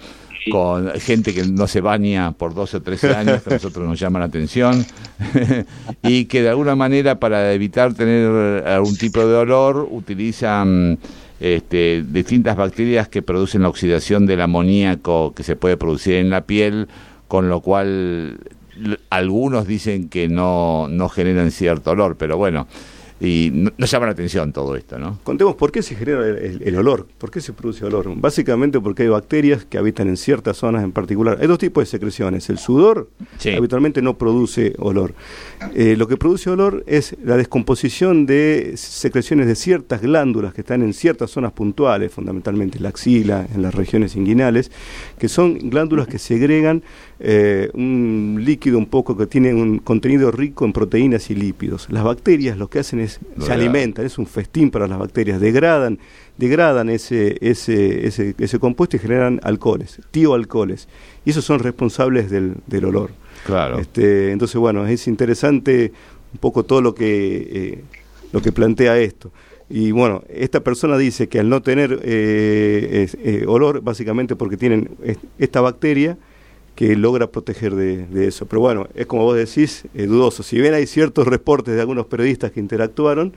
con 0.51 0.91
gente 1.01 1.35
que 1.35 1.45
no 1.45 1.67
se 1.67 1.81
baña 1.81 2.33
por 2.33 2.55
12 2.55 2.79
o 2.79 2.83
13 2.83 3.15
años, 3.15 3.43
que 3.43 3.51
a 3.51 3.53
nosotros 3.55 3.87
nos 3.87 3.99
llama 3.99 4.19
la 4.19 4.25
atención, 4.27 4.85
y 6.03 6.25
que 6.27 6.43
de 6.43 6.49
alguna 6.49 6.75
manera 6.77 7.19
para 7.21 7.53
evitar 7.53 7.95
tener 7.95 8.67
algún 8.67 8.97
tipo 8.97 9.21
de 9.27 9.35
olor 9.35 9.87
utilizan 9.91 10.99
este, 11.41 12.05
distintas 12.07 12.57
bacterias 12.57 13.09
que 13.09 13.23
producen 13.23 13.63
la 13.63 13.69
oxidación 13.69 14.27
del 14.27 14.41
amoníaco 14.41 15.35
que 15.35 15.43
se 15.43 15.57
puede 15.57 15.77
producir 15.77 16.15
en 16.15 16.31
la 16.31 16.43
piel, 16.43 16.89
con 17.29 17.49
lo 17.49 17.61
cual 17.61 18.39
algunos 19.11 19.67
dicen 19.67 20.09
que 20.09 20.29
no, 20.29 20.89
no 20.89 21.09
generan 21.09 21.51
cierto 21.51 21.91
olor, 21.91 22.17
pero 22.17 22.39
bueno, 22.39 22.67
y 23.21 23.51
nos 23.77 23.91
llama 23.91 24.07
la 24.07 24.13
atención 24.13 24.51
todo 24.53 24.77
esto, 24.77 24.99
¿no? 24.99 25.19
Contemos 25.25 25.55
por 25.55 25.71
qué 25.71 25.83
se 25.83 25.95
genera 25.95 26.27
el, 26.27 26.75
olor, 26.77 27.07
por 27.19 27.31
qué 27.31 27.43
se 27.43 27.53
produce 27.53 27.85
olor. 27.85 28.11
Básicamente 28.17 28.81
porque 28.81 29.03
hay 29.03 29.09
bacterias 29.11 29.67
que 29.67 29.77
habitan 29.77 30.09
en 30.09 30.17
ciertas 30.17 30.57
zonas 30.57 30.83
en 30.83 30.93
particular. 30.93 31.37
Hay 31.41 31.47
dos 31.47 31.59
tipos 31.59 31.83
de 31.83 31.87
secreciones. 31.87 32.49
El 32.49 32.57
sudor 32.59 33.11
habitualmente 33.55 34.01
no 34.01 34.17
produce 34.17 34.75
olor. 34.79 35.15
Eh, 35.75 35.97
lo 35.99 36.09
que 36.09 36.17
produce 36.17 36.49
olor 36.49 36.83
es 36.87 37.15
la 37.23 37.37
descomposición 37.37 38.25
de 38.25 38.73
secreciones 38.77 39.47
de 39.47 39.55
ciertas 39.55 40.01
glándulas 40.01 40.55
que 40.55 40.63
están 40.63 40.83
en 40.83 40.95
ciertas 40.95 41.31
zonas 41.31 41.53
puntuales, 41.53 42.11
fundamentalmente 42.11 42.81
la 42.81 42.89
axila, 42.89 43.47
en 43.55 43.61
las 43.61 43.75
regiones 43.75 44.17
inguinales, 44.17 44.71
que 45.19 45.29
son 45.29 45.59
glándulas 45.71 46.09
que 46.09 46.19
segregan 46.19 46.83
eh, 47.23 47.71
un 47.75 48.41
líquido 48.41 48.79
un 48.79 48.87
poco 48.87 49.15
que 49.15 49.27
tiene 49.27 49.53
un 49.53 49.79
contenido 49.79 50.31
rico 50.31 50.65
en 50.65 50.73
proteínas 50.73 51.31
y 51.31 51.35
lípidos. 51.35 51.87
Las 51.91 52.03
bacterias 52.03 52.57
lo 52.57 52.71
que 52.71 52.79
hacen 52.79 52.99
es, 52.99 53.21
se 53.39 53.53
alimentan, 53.53 54.07
es 54.07 54.17
un 54.17 54.27
festín 54.27 54.71
para 54.71 54.89
las 54.89 54.99
bacterias, 54.99 55.39
degradan, 55.39 55.99
degradan 56.39 56.89
ese, 56.89 57.37
ese, 57.43 58.07
ese, 58.07 58.35
ese 58.39 58.59
compuesto 58.59 58.97
y 58.97 59.01
generan 59.01 59.39
alcoholes, 59.43 60.01
tioalcoholes, 60.11 60.89
y 61.27 61.31
esos 61.31 61.45
son 61.45 61.59
responsables 61.59 62.31
del, 62.31 62.55
del 62.67 62.87
olor. 62.87 63.11
Claro. 63.45 63.79
Este, 63.79 64.33
entonces, 64.33 64.57
bueno, 64.57 64.87
es 64.87 65.07
interesante 65.07 65.93
un 66.33 66.39
poco 66.39 66.65
todo 66.65 66.81
lo 66.81 66.95
que, 66.95 67.49
eh, 67.53 67.85
lo 68.33 68.41
que 68.41 68.51
plantea 68.51 68.99
esto. 68.99 69.31
Y 69.69 69.91
bueno, 69.93 70.25
esta 70.31 70.61
persona 70.61 70.97
dice 70.97 71.29
que 71.29 71.39
al 71.39 71.51
no 71.51 71.61
tener 71.61 72.01
eh, 72.03 73.45
olor, 73.47 73.83
básicamente 73.83 74.37
porque 74.37 74.57
tienen 74.57 74.91
esta 75.39 75.61
bacteria, 75.61 76.17
que 76.75 76.97
logra 76.97 77.27
proteger 77.27 77.75
de, 77.75 78.27
eso. 78.27 78.47
Pero 78.47 78.61
bueno, 78.61 78.89
es 78.95 79.07
como 79.07 79.25
vos 79.25 79.37
decís, 79.37 79.85
eh, 79.95 80.07
dudoso. 80.07 80.43
Si 80.43 80.59
bien 80.61 80.75
hay 80.75 80.87
ciertos 80.87 81.27
reportes 81.27 81.75
de 81.75 81.81
algunos 81.81 82.07
periodistas 82.07 82.53
que 82.53 82.61
interactuaron, 82.61 83.35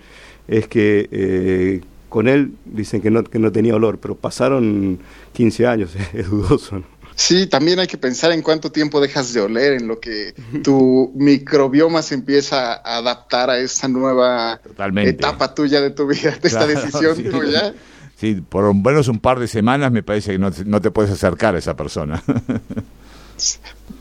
es 0.47 0.67
que 0.67 1.09
eh, 1.11 1.81
con 2.09 2.27
él 2.27 2.53
dicen 2.65 3.01
que 3.01 3.11
no, 3.11 3.23
que 3.23 3.39
no 3.39 3.51
tenía 3.51 3.75
olor, 3.75 3.99
pero 3.99 4.15
pasaron 4.15 4.99
15 5.33 5.67
años, 5.67 5.91
es 6.13 6.29
dudoso. 6.29 6.83
Sí, 7.15 7.47
también 7.47 7.79
hay 7.79 7.87
que 7.87 7.97
pensar 7.97 8.31
en 8.31 8.41
cuánto 8.41 8.71
tiempo 8.71 8.99
dejas 8.99 9.33
de 9.33 9.41
oler, 9.41 9.73
en 9.73 9.87
lo 9.87 9.99
que 9.99 10.33
tu 10.63 11.11
microbioma 11.15 12.01
se 12.01 12.15
empieza 12.15 12.73
a 12.73 12.97
adaptar 12.97 13.49
a 13.49 13.59
esa 13.59 13.87
nueva 13.87 14.59
etapa 15.03 15.53
tuya 15.53 15.79
de 15.79 15.91
tu 15.91 16.07
vida, 16.07 16.31
de 16.41 16.47
esta 16.47 16.65
decisión 16.65 17.23
tuya. 17.23 17.73
Sí, 18.15 18.41
por 18.47 18.63
lo 18.63 18.73
menos 18.73 19.07
un 19.09 19.19
par 19.19 19.39
de 19.39 19.47
semanas 19.47 19.91
me 19.91 20.01
parece 20.01 20.31
que 20.31 20.39
no, 20.39 20.49
no 20.65 20.81
te 20.81 20.91
puedes 20.91 21.11
acercar 21.11 21.55
a 21.55 21.59
esa 21.59 21.75
persona. 21.75 22.23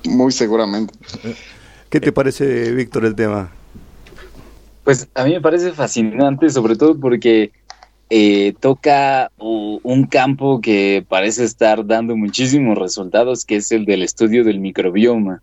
Muy 0.04 0.32
seguramente. 0.32 0.94
¿Qué 1.90 2.00
te 2.00 2.12
parece, 2.12 2.72
Víctor, 2.72 3.04
el 3.04 3.14
tema? 3.14 3.52
Pues 4.84 5.08
a 5.14 5.24
mí 5.24 5.32
me 5.32 5.40
parece 5.40 5.72
fascinante, 5.72 6.50
sobre 6.50 6.76
todo 6.76 6.98
porque 6.98 7.52
eh, 8.10 8.54
toca 8.60 9.30
un 9.38 10.06
campo 10.06 10.60
que 10.60 11.04
parece 11.08 11.44
estar 11.44 11.86
dando 11.86 12.16
muchísimos 12.16 12.76
resultados, 12.78 13.44
que 13.44 13.56
es 13.56 13.72
el 13.72 13.84
del 13.84 14.02
estudio 14.02 14.44
del 14.44 14.60
microbioma. 14.60 15.42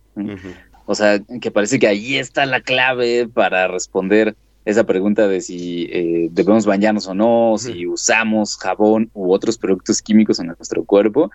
O 0.86 0.94
sea, 0.94 1.20
que 1.40 1.50
parece 1.50 1.78
que 1.78 1.86
ahí 1.86 2.16
está 2.16 2.46
la 2.46 2.60
clave 2.60 3.28
para 3.28 3.68
responder 3.68 4.36
esa 4.64 4.84
pregunta 4.84 5.26
de 5.26 5.40
si 5.40 5.88
eh, 5.90 6.28
debemos 6.30 6.66
bañarnos 6.66 7.06
o 7.06 7.14
no, 7.14 7.56
si 7.58 7.86
usamos 7.86 8.56
jabón 8.56 9.10
u 9.14 9.32
otros 9.32 9.56
productos 9.56 10.02
químicos 10.02 10.38
en 10.38 10.48
nuestro 10.48 10.84
cuerpo 10.84 11.30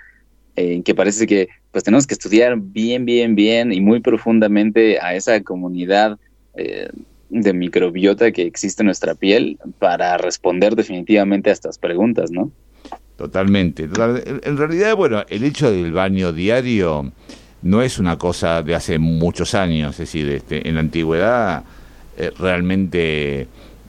en 0.55 0.83
que 0.83 0.95
parece 0.95 1.27
que 1.27 1.49
pues 1.71 1.83
tenemos 1.83 2.07
que 2.07 2.13
estudiar 2.13 2.57
bien, 2.57 3.05
bien, 3.05 3.35
bien 3.35 3.73
y 3.73 3.81
muy 3.81 3.99
profundamente 3.99 4.99
a 4.99 5.15
esa 5.15 5.41
comunidad 5.41 6.17
eh, 6.55 6.89
de 7.29 7.53
microbiota 7.53 8.31
que 8.31 8.43
existe 8.43 8.83
en 8.83 8.85
nuestra 8.85 9.15
piel 9.15 9.57
para 9.79 10.17
responder 10.17 10.75
definitivamente 10.75 11.49
a 11.49 11.53
estas 11.53 11.77
preguntas, 11.77 12.31
¿no? 12.31 12.51
Totalmente. 13.17 13.83
En 13.83 14.57
realidad, 14.57 14.95
bueno, 14.95 15.23
el 15.29 15.43
hecho 15.43 15.71
del 15.71 15.91
baño 15.91 16.33
diario 16.33 17.11
no 17.61 17.81
es 17.81 17.97
una 17.97 18.17
cosa 18.17 18.61
de 18.61 18.75
hace 18.75 18.99
muchos 18.99 19.55
años, 19.55 19.93
es 19.93 19.97
decir, 19.99 20.29
este, 20.29 20.67
en 20.67 20.75
la 20.75 20.81
antigüedad 20.81 21.63
eh, 22.17 22.31
realmente 22.37 23.47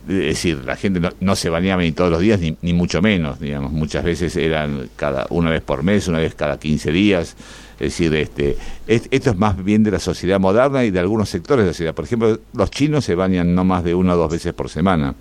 es 0.08 0.14
decir, 0.14 0.62
la 0.64 0.76
gente 0.76 1.00
no, 1.20 1.36
se 1.36 1.50
bañaba 1.50 1.82
ni 1.82 1.92
todos 1.92 2.10
los 2.10 2.20
días, 2.20 2.40
ni, 2.40 2.56
ni, 2.62 2.72
mucho 2.72 3.02
menos, 3.02 3.40
digamos, 3.40 3.72
muchas 3.72 4.04
veces 4.04 4.36
eran 4.36 4.88
cada 4.96 5.26
una 5.30 5.50
vez 5.50 5.62
por 5.62 5.82
mes, 5.82 6.06
una 6.06 6.18
vez 6.18 6.34
cada 6.34 6.58
15 6.58 6.92
días, 6.92 7.36
es 7.78 7.92
decir, 7.92 8.14
este, 8.14 8.56
esto 8.86 9.30
es 9.30 9.36
más 9.36 9.62
bien 9.62 9.82
de 9.82 9.90
la 9.90 9.98
sociedad 9.98 10.40
moderna 10.40 10.84
y 10.84 10.90
de 10.90 10.98
algunos 10.98 11.28
sectores 11.28 11.64
de 11.64 11.68
la 11.68 11.72
sociedad. 11.74 11.94
Por 11.94 12.06
ejemplo, 12.06 12.38
los 12.54 12.70
chinos 12.70 13.04
se 13.04 13.14
bañan 13.14 13.54
no 13.54 13.64
más 13.64 13.84
de 13.84 13.94
una 13.94 14.14
o 14.14 14.16
dos 14.16 14.30
veces 14.30 14.54
por 14.54 14.70
semana. 14.70 15.14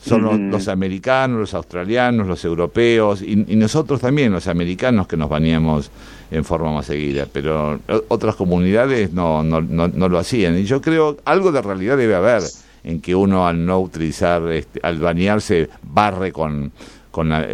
Son 0.00 0.50
los, 0.50 0.68
americanos, 0.68 1.40
los 1.40 1.54
australianos, 1.54 2.26
los 2.26 2.44
europeos 2.44 3.22
y, 3.22 3.36
nosotros 3.56 4.02
también, 4.02 4.32
los 4.32 4.46
americanos, 4.48 5.06
que 5.06 5.16
nos 5.16 5.30
bañamos 5.30 5.90
en 6.30 6.44
forma 6.44 6.72
más 6.72 6.86
seguida, 6.86 7.26
pero 7.32 7.80
otras 8.08 8.36
comunidades 8.36 9.14
no, 9.14 9.42
no, 9.42 9.62
no, 9.62 9.88
no 9.88 10.08
lo 10.10 10.18
hacían. 10.18 10.58
Y 10.58 10.64
yo 10.64 10.82
creo 10.82 11.16
algo 11.24 11.52
de 11.52 11.62
realidad 11.62 11.96
debe 11.96 12.14
haber 12.14 12.42
en 12.84 13.00
que 13.00 13.14
uno 13.14 13.46
al 13.46 13.64
no 13.64 13.80
utilizar, 13.80 14.46
este, 14.52 14.80
al 14.82 14.98
bañarse, 14.98 15.68
barre 15.82 16.32
con, 16.32 16.72
con, 17.10 17.30
la, 17.30 17.46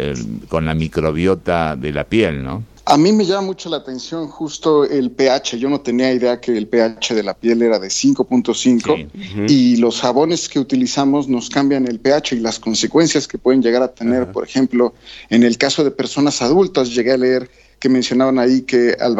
con 0.49 0.65
la 0.65 0.75
microbiota 0.75 1.75
de 1.75 1.91
la 1.91 2.03
piel, 2.03 2.43
¿no? 2.43 2.63
A 2.83 2.97
mí 2.97 3.13
me 3.13 3.25
llama 3.25 3.43
mucho 3.43 3.69
la 3.69 3.77
atención 3.77 4.27
justo 4.27 4.83
el 4.83 5.11
pH. 5.11 5.57
Yo 5.57 5.69
no 5.69 5.81
tenía 5.81 6.11
idea 6.11 6.41
que 6.41 6.57
el 6.57 6.67
pH 6.67 7.13
de 7.13 7.23
la 7.23 7.35
piel 7.35 7.61
era 7.61 7.77
de 7.77 7.87
5.5 7.87 9.47
y 9.47 9.77
los 9.77 10.01
jabones 10.01 10.49
que 10.49 10.59
utilizamos 10.59 11.27
nos 11.27 11.49
cambian 11.49 11.87
el 11.87 11.99
pH 11.99 12.35
y 12.35 12.39
las 12.39 12.59
consecuencias 12.59 13.27
que 13.27 13.37
pueden 13.37 13.61
llegar 13.61 13.83
a 13.83 13.89
tener, 13.89 14.31
por 14.31 14.43
ejemplo, 14.43 14.93
en 15.29 15.43
el 15.43 15.57
caso 15.57 15.83
de 15.83 15.91
personas 15.91 16.41
adultas, 16.41 16.93
llegué 16.93 17.13
a 17.13 17.17
leer 17.17 17.49
que 17.79 17.87
mencionaban 17.87 18.39
ahí 18.39 18.63
que 18.63 18.97
al 18.99 19.15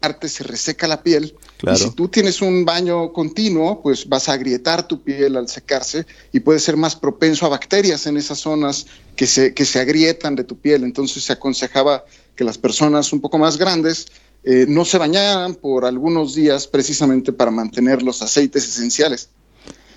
bañarte 0.00 0.28
se 0.28 0.44
reseca 0.44 0.86
la 0.86 1.02
piel 1.02 1.34
y 1.62 1.76
si 1.76 1.90
tú 1.90 2.08
tienes 2.08 2.40
un 2.40 2.64
baño 2.64 3.12
continuo, 3.12 3.82
pues 3.82 4.08
vas 4.08 4.28
a 4.28 4.32
agrietar 4.32 4.86
tu 4.86 5.02
piel 5.02 5.36
al 5.36 5.48
secarse 5.48 6.06
y 6.32 6.40
puede 6.40 6.60
ser 6.60 6.76
más 6.76 6.94
propenso 6.94 7.46
a 7.46 7.48
bacterias 7.48 8.06
en 8.06 8.16
esas 8.16 8.38
zonas 8.38 8.86
que 9.16 9.26
se, 9.26 9.54
que 9.54 9.64
se 9.64 9.80
agrietan 9.80 10.36
de 10.36 10.44
tu 10.44 10.56
piel. 10.56 10.84
Entonces 10.84 11.24
se 11.24 11.32
aconsejaba 11.32 12.04
que 12.36 12.44
las 12.44 12.58
personas 12.58 13.12
un 13.12 13.20
poco 13.20 13.38
más 13.38 13.56
grandes 13.56 14.06
eh, 14.44 14.66
no 14.68 14.84
se 14.84 14.98
bañaran 14.98 15.56
por 15.56 15.84
algunos 15.84 16.34
días 16.34 16.68
precisamente 16.68 17.32
para 17.32 17.50
mantener 17.50 18.02
los 18.02 18.22
aceites 18.22 18.66
esenciales. 18.68 19.30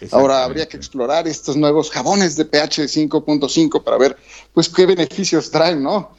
Ahora 0.09 0.43
habría 0.43 0.67
que 0.67 0.77
explorar 0.77 1.27
estos 1.27 1.55
nuevos 1.55 1.91
jabones 1.91 2.35
de 2.35 2.45
pH 2.45 2.87
5.5 2.87 3.83
para 3.83 3.99
ver 3.99 4.17
pues 4.51 4.67
qué 4.67 4.87
beneficios 4.87 5.51
traen, 5.51 5.83
¿no? 5.83 6.09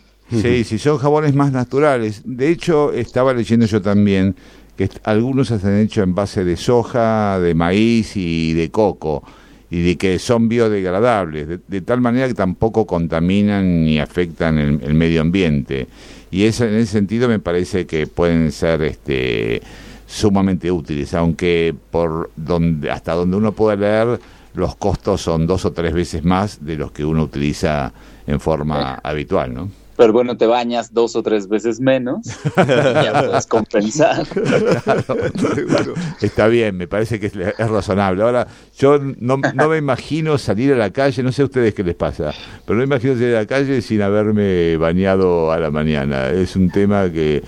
Sí, 0.40 0.64
sí, 0.64 0.78
son 0.78 0.98
jabones 0.98 1.34
más 1.34 1.52
naturales. 1.52 2.22
De 2.24 2.48
hecho, 2.48 2.92
estaba 2.92 3.34
leyendo 3.34 3.66
yo 3.66 3.82
también 3.82 4.34
que 4.76 4.88
algunos 5.04 5.48
se 5.48 5.54
han 5.54 5.78
hecho 5.78 6.02
en 6.02 6.14
base 6.14 6.44
de 6.44 6.56
soja, 6.56 7.38
de 7.38 7.54
maíz 7.54 8.16
y 8.16 8.54
de 8.54 8.70
coco, 8.70 9.22
y 9.70 9.82
de 9.82 9.96
que 9.96 10.18
son 10.18 10.48
biodegradables, 10.48 11.60
de, 11.66 11.80
tal 11.82 12.00
manera 12.00 12.28
que 12.28 12.34
tampoco 12.34 12.86
contaminan 12.86 13.84
ni 13.84 13.98
afectan 13.98 14.58
el, 14.58 14.94
medio 14.94 15.20
ambiente. 15.20 15.88
Y 16.30 16.44
eso, 16.44 16.64
en 16.64 16.74
ese 16.74 16.92
sentido 16.92 17.28
me 17.28 17.38
parece 17.38 17.86
que 17.86 18.06
pueden 18.06 18.52
ser 18.52 18.82
este, 18.82 19.60
sumamente 20.06 20.70
útiles, 20.70 21.12
aunque 21.14 21.74
por 21.90 22.30
donde, 22.36 22.90
hasta 22.90 23.14
donde 23.14 23.36
uno 23.36 23.52
puede 23.52 23.76
leer, 23.76 24.20
los 24.54 24.76
costos 24.76 25.22
son 25.22 25.46
dos 25.46 25.64
o 25.64 25.72
tres 25.72 25.92
veces 25.94 26.24
más 26.24 26.64
de 26.64 26.76
los 26.76 26.92
que 26.92 27.04
uno 27.04 27.22
utiliza 27.22 27.92
en 28.26 28.40
forma 28.40 28.94
habitual, 29.02 29.54
¿no? 29.54 29.81
Pero 29.96 30.12
bueno, 30.12 30.36
te 30.36 30.46
bañas 30.46 30.92
dos 30.94 31.16
o 31.16 31.22
tres 31.22 31.48
veces 31.48 31.80
menos 31.80 32.26
y 32.26 33.04
ya 33.04 33.24
puedes 33.26 33.46
compensar. 33.46 34.26
Está 36.20 36.48
bien, 36.48 36.76
me 36.76 36.88
parece 36.88 37.20
que 37.20 37.26
es, 37.26 37.34
razonable. 37.58 38.22
Ahora, 38.22 38.46
yo 38.78 38.98
no, 38.98 39.38
me 39.38 39.76
imagino 39.76 40.38
salir 40.38 40.72
a 40.72 40.76
la 40.76 40.90
calle, 40.90 41.22
no 41.22 41.32
sé 41.32 41.42
a 41.42 41.44
ustedes 41.46 41.74
qué 41.74 41.82
les 41.82 41.94
pasa, 41.94 42.32
pero 42.64 42.78
no 42.78 42.86
me 42.86 42.94
imagino 42.94 43.14
salir 43.14 43.36
a 43.36 43.40
la 43.40 43.46
calle 43.46 43.82
sin 43.82 44.02
haberme 44.02 44.76
bañado 44.76 45.52
a 45.52 45.58
la 45.58 45.70
mañana. 45.70 46.28
Es 46.30 46.56
un 46.56 46.70
tema 46.70 47.10
que 47.10 47.42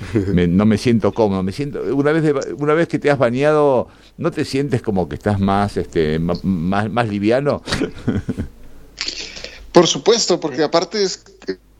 no 0.48 0.66
me 0.66 0.78
siento 0.78 1.12
cómodo. 1.12 1.42
Me 1.42 1.52
siento 1.52 1.82
una 1.94 2.12
vez 2.12 2.34
una 2.58 2.74
vez 2.74 2.88
que 2.88 2.98
te 2.98 3.10
has 3.10 3.18
bañado, 3.18 3.88
¿no 4.18 4.30
te 4.30 4.44
sientes 4.44 4.82
como 4.82 5.08
que 5.08 5.14
estás 5.14 5.40
más 5.40 5.76
este 5.76 6.18
más, 6.18 6.44
más 6.44 7.08
liviano? 7.08 7.62
Por 9.72 9.88
supuesto, 9.88 10.38
porque 10.38 10.62
aparte 10.62 11.02
es 11.02 11.24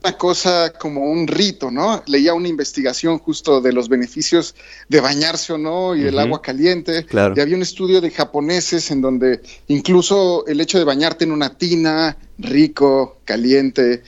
una 0.04 0.18
cosa 0.18 0.70
como 0.78 1.10
un 1.10 1.26
rito, 1.26 1.70
¿no? 1.70 2.02
Leía 2.06 2.34
una 2.34 2.48
investigación 2.48 3.18
justo 3.18 3.62
de 3.62 3.72
los 3.72 3.88
beneficios 3.88 4.54
de 4.86 5.00
bañarse 5.00 5.54
o 5.54 5.58
no 5.58 5.96
y 5.96 6.02
el 6.02 6.18
agua 6.18 6.42
caliente. 6.42 7.06
Y 7.10 7.40
había 7.40 7.56
un 7.56 7.62
estudio 7.62 8.02
de 8.02 8.10
japoneses 8.10 8.90
en 8.90 9.00
donde 9.00 9.40
incluso 9.68 10.46
el 10.46 10.60
hecho 10.60 10.78
de 10.78 10.84
bañarte 10.84 11.24
en 11.24 11.32
una 11.32 11.56
tina, 11.56 12.18
rico, 12.36 13.20
caliente, 13.24 14.02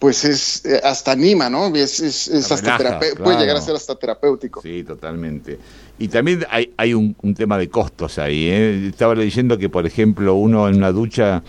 pues 0.00 0.24
es 0.24 0.66
eh, 0.66 0.80
hasta 0.82 1.12
anima, 1.12 1.48
¿no? 1.48 1.72
Es, 1.76 2.28
hasta 2.50 2.98
puede 3.22 3.38
llegar 3.38 3.56
a 3.56 3.60
ser 3.60 3.76
hasta 3.76 3.94
terapéutico. 3.94 4.62
Sí, 4.62 4.82
totalmente. 4.82 5.60
Y 5.96 6.08
también 6.08 6.44
hay, 6.50 6.72
hay 6.76 6.92
un, 6.92 7.14
tema 7.36 7.56
de 7.56 7.68
costos 7.68 8.18
ahí. 8.18 8.48
¿eh? 8.48 8.88
Estaba 8.88 9.14
leyendo 9.14 9.56
que, 9.56 9.68
por 9.68 9.86
ejemplo, 9.86 10.34
uno 10.34 10.68
en 10.68 10.74
una 10.74 10.90
ducha 10.90 11.44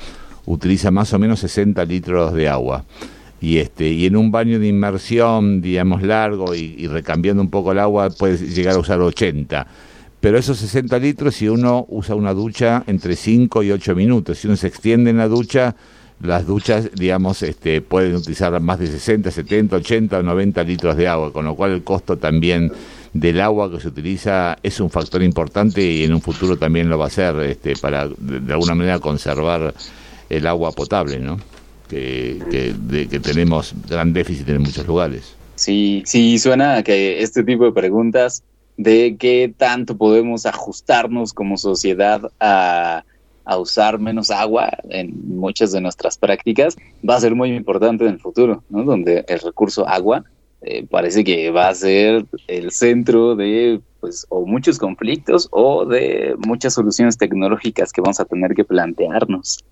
utiliza 0.46 0.92
más 0.92 1.12
o 1.13 1.20
menos 1.20 1.39
60 1.39 1.84
litros 1.86 2.34
de 2.34 2.48
agua 2.48 2.86
y 3.39 3.58
este 3.58 3.89
y 3.89 4.06
en 4.06 4.15
un 4.15 4.32
baño 4.32 4.60
de 4.60 4.67
inmersión 4.67 5.62
digamos 5.62 6.01
largo 6.01 6.56
y, 6.56 6.88
recambiando 6.88 7.41
un 7.41 7.50
poco 7.50 7.72
el 7.72 7.79
agua 7.79 8.10
puedes 8.10 8.56
llegar 8.56 8.75
a 8.75 8.79
usar 8.79 9.00
80 9.00 9.67
pero 10.20 10.38
esos 10.38 10.58
60 10.58 10.98
litros 11.00 11.36
si 11.36 11.48
uno 11.48 11.86
usa 11.89 12.15
una 12.15 12.34
ducha 12.34 12.84
entre 12.88 13.15
5 13.15 13.63
y 13.63 13.72
8 13.72 13.96
minutos 13.96 14.39
si 14.39 14.48
uno 14.48 14.58
se 14.58 14.67
extiende 14.67 15.12
en 15.12 15.17
la 15.17 15.27
ducha 15.27 15.75
las 16.22 16.48
duchas 16.48 16.89
digamos 16.96 17.44
este 17.44 17.82
pueden 17.82 18.15
utilizar 18.15 18.60
más 18.60 18.79
de 18.79 18.88
60 18.88 19.29
70 19.29 19.75
80 19.75 20.17
o 20.17 20.24
90 20.24 20.63
litros 20.63 20.98
de 20.98 21.08
agua 21.08 21.32
con 21.32 21.46
lo 21.46 21.56
cual 21.56 21.72
el 21.72 21.84
costo 21.84 22.17
también 22.17 22.72
del 23.13 23.39
agua 23.39 23.72
que 23.72 23.79
se 23.79 23.89
utiliza 23.89 24.58
es 24.63 24.79
un 24.79 24.89
factor 24.89 25.22
importante 25.22 25.84
y 25.84 26.03
en 26.03 26.13
un 26.13 26.22
futuro 26.22 26.58
también 26.58 26.89
lo 26.89 26.98
va 26.98 27.06
a 27.06 27.12
ser 27.12 27.36
este 27.41 27.75
para 27.75 28.08
de 28.08 28.53
alguna 28.53 28.74
manera 28.74 29.00
conservar 29.00 29.75
el 30.29 30.48
agua 30.48 30.72
potable 30.72 31.20
no 31.20 31.38
que, 31.88 32.74
de, 32.77 33.08
que 33.08 33.20
tenemos 33.20 33.74
gran 33.89 34.13
déficit 34.13 34.50
en 34.50 34.62
muchos 34.62 34.86
lugares. 34.88 35.36
Sí, 35.56 36.03
sí, 36.06 36.38
suena 36.38 36.84
que 36.84 37.22
este 37.22 37.44
tipo 37.44 37.65
de 37.65 37.72
preguntas 37.72 38.44
de 38.77 39.17
qué 39.17 39.51
tanto 39.58 39.98
podemos 39.98 40.46
ajustarnos 40.46 41.34
como 41.34 41.58
sociedad 41.58 42.22
a, 42.39 43.03
a, 43.44 43.58
usar 43.58 43.98
menos 43.98 44.29
agua 44.29 44.70
en 44.89 45.36
muchas 45.36 45.72
de 45.72 45.82
nuestras 45.82 46.17
prácticas 46.17 46.77
va 47.08 47.15
a 47.15 47.20
ser 47.20 47.34
muy 47.34 47.50
importante 47.50 48.06
en 48.06 48.12
el 48.12 48.20
futuro, 48.20 48.63
¿no? 48.70 48.84
Donde 48.84 49.25
el 49.27 49.39
recurso 49.39 49.88
agua 49.88 50.24
eh, 50.62 50.86
parece 50.89 51.24
que 51.24 51.50
va 51.51 51.70
a 51.70 51.75
ser 51.75 52.25
el 52.48 52.72
centro 52.72 53.36
de 53.36 53.79
pues 54.00 54.25
o 54.29 54.46
muchos 54.46 54.77
conflictos 54.77 55.48
o 55.51 55.86
de 55.86 56.36
muchas 56.46 56.74
soluciones 56.74 57.17
tecnológicas 57.17 57.91
que 57.91 58.01
vamos 58.01 58.20
a 58.20 58.25
tener 58.25 58.53
que 58.53 58.63
plantearnos 58.63 59.63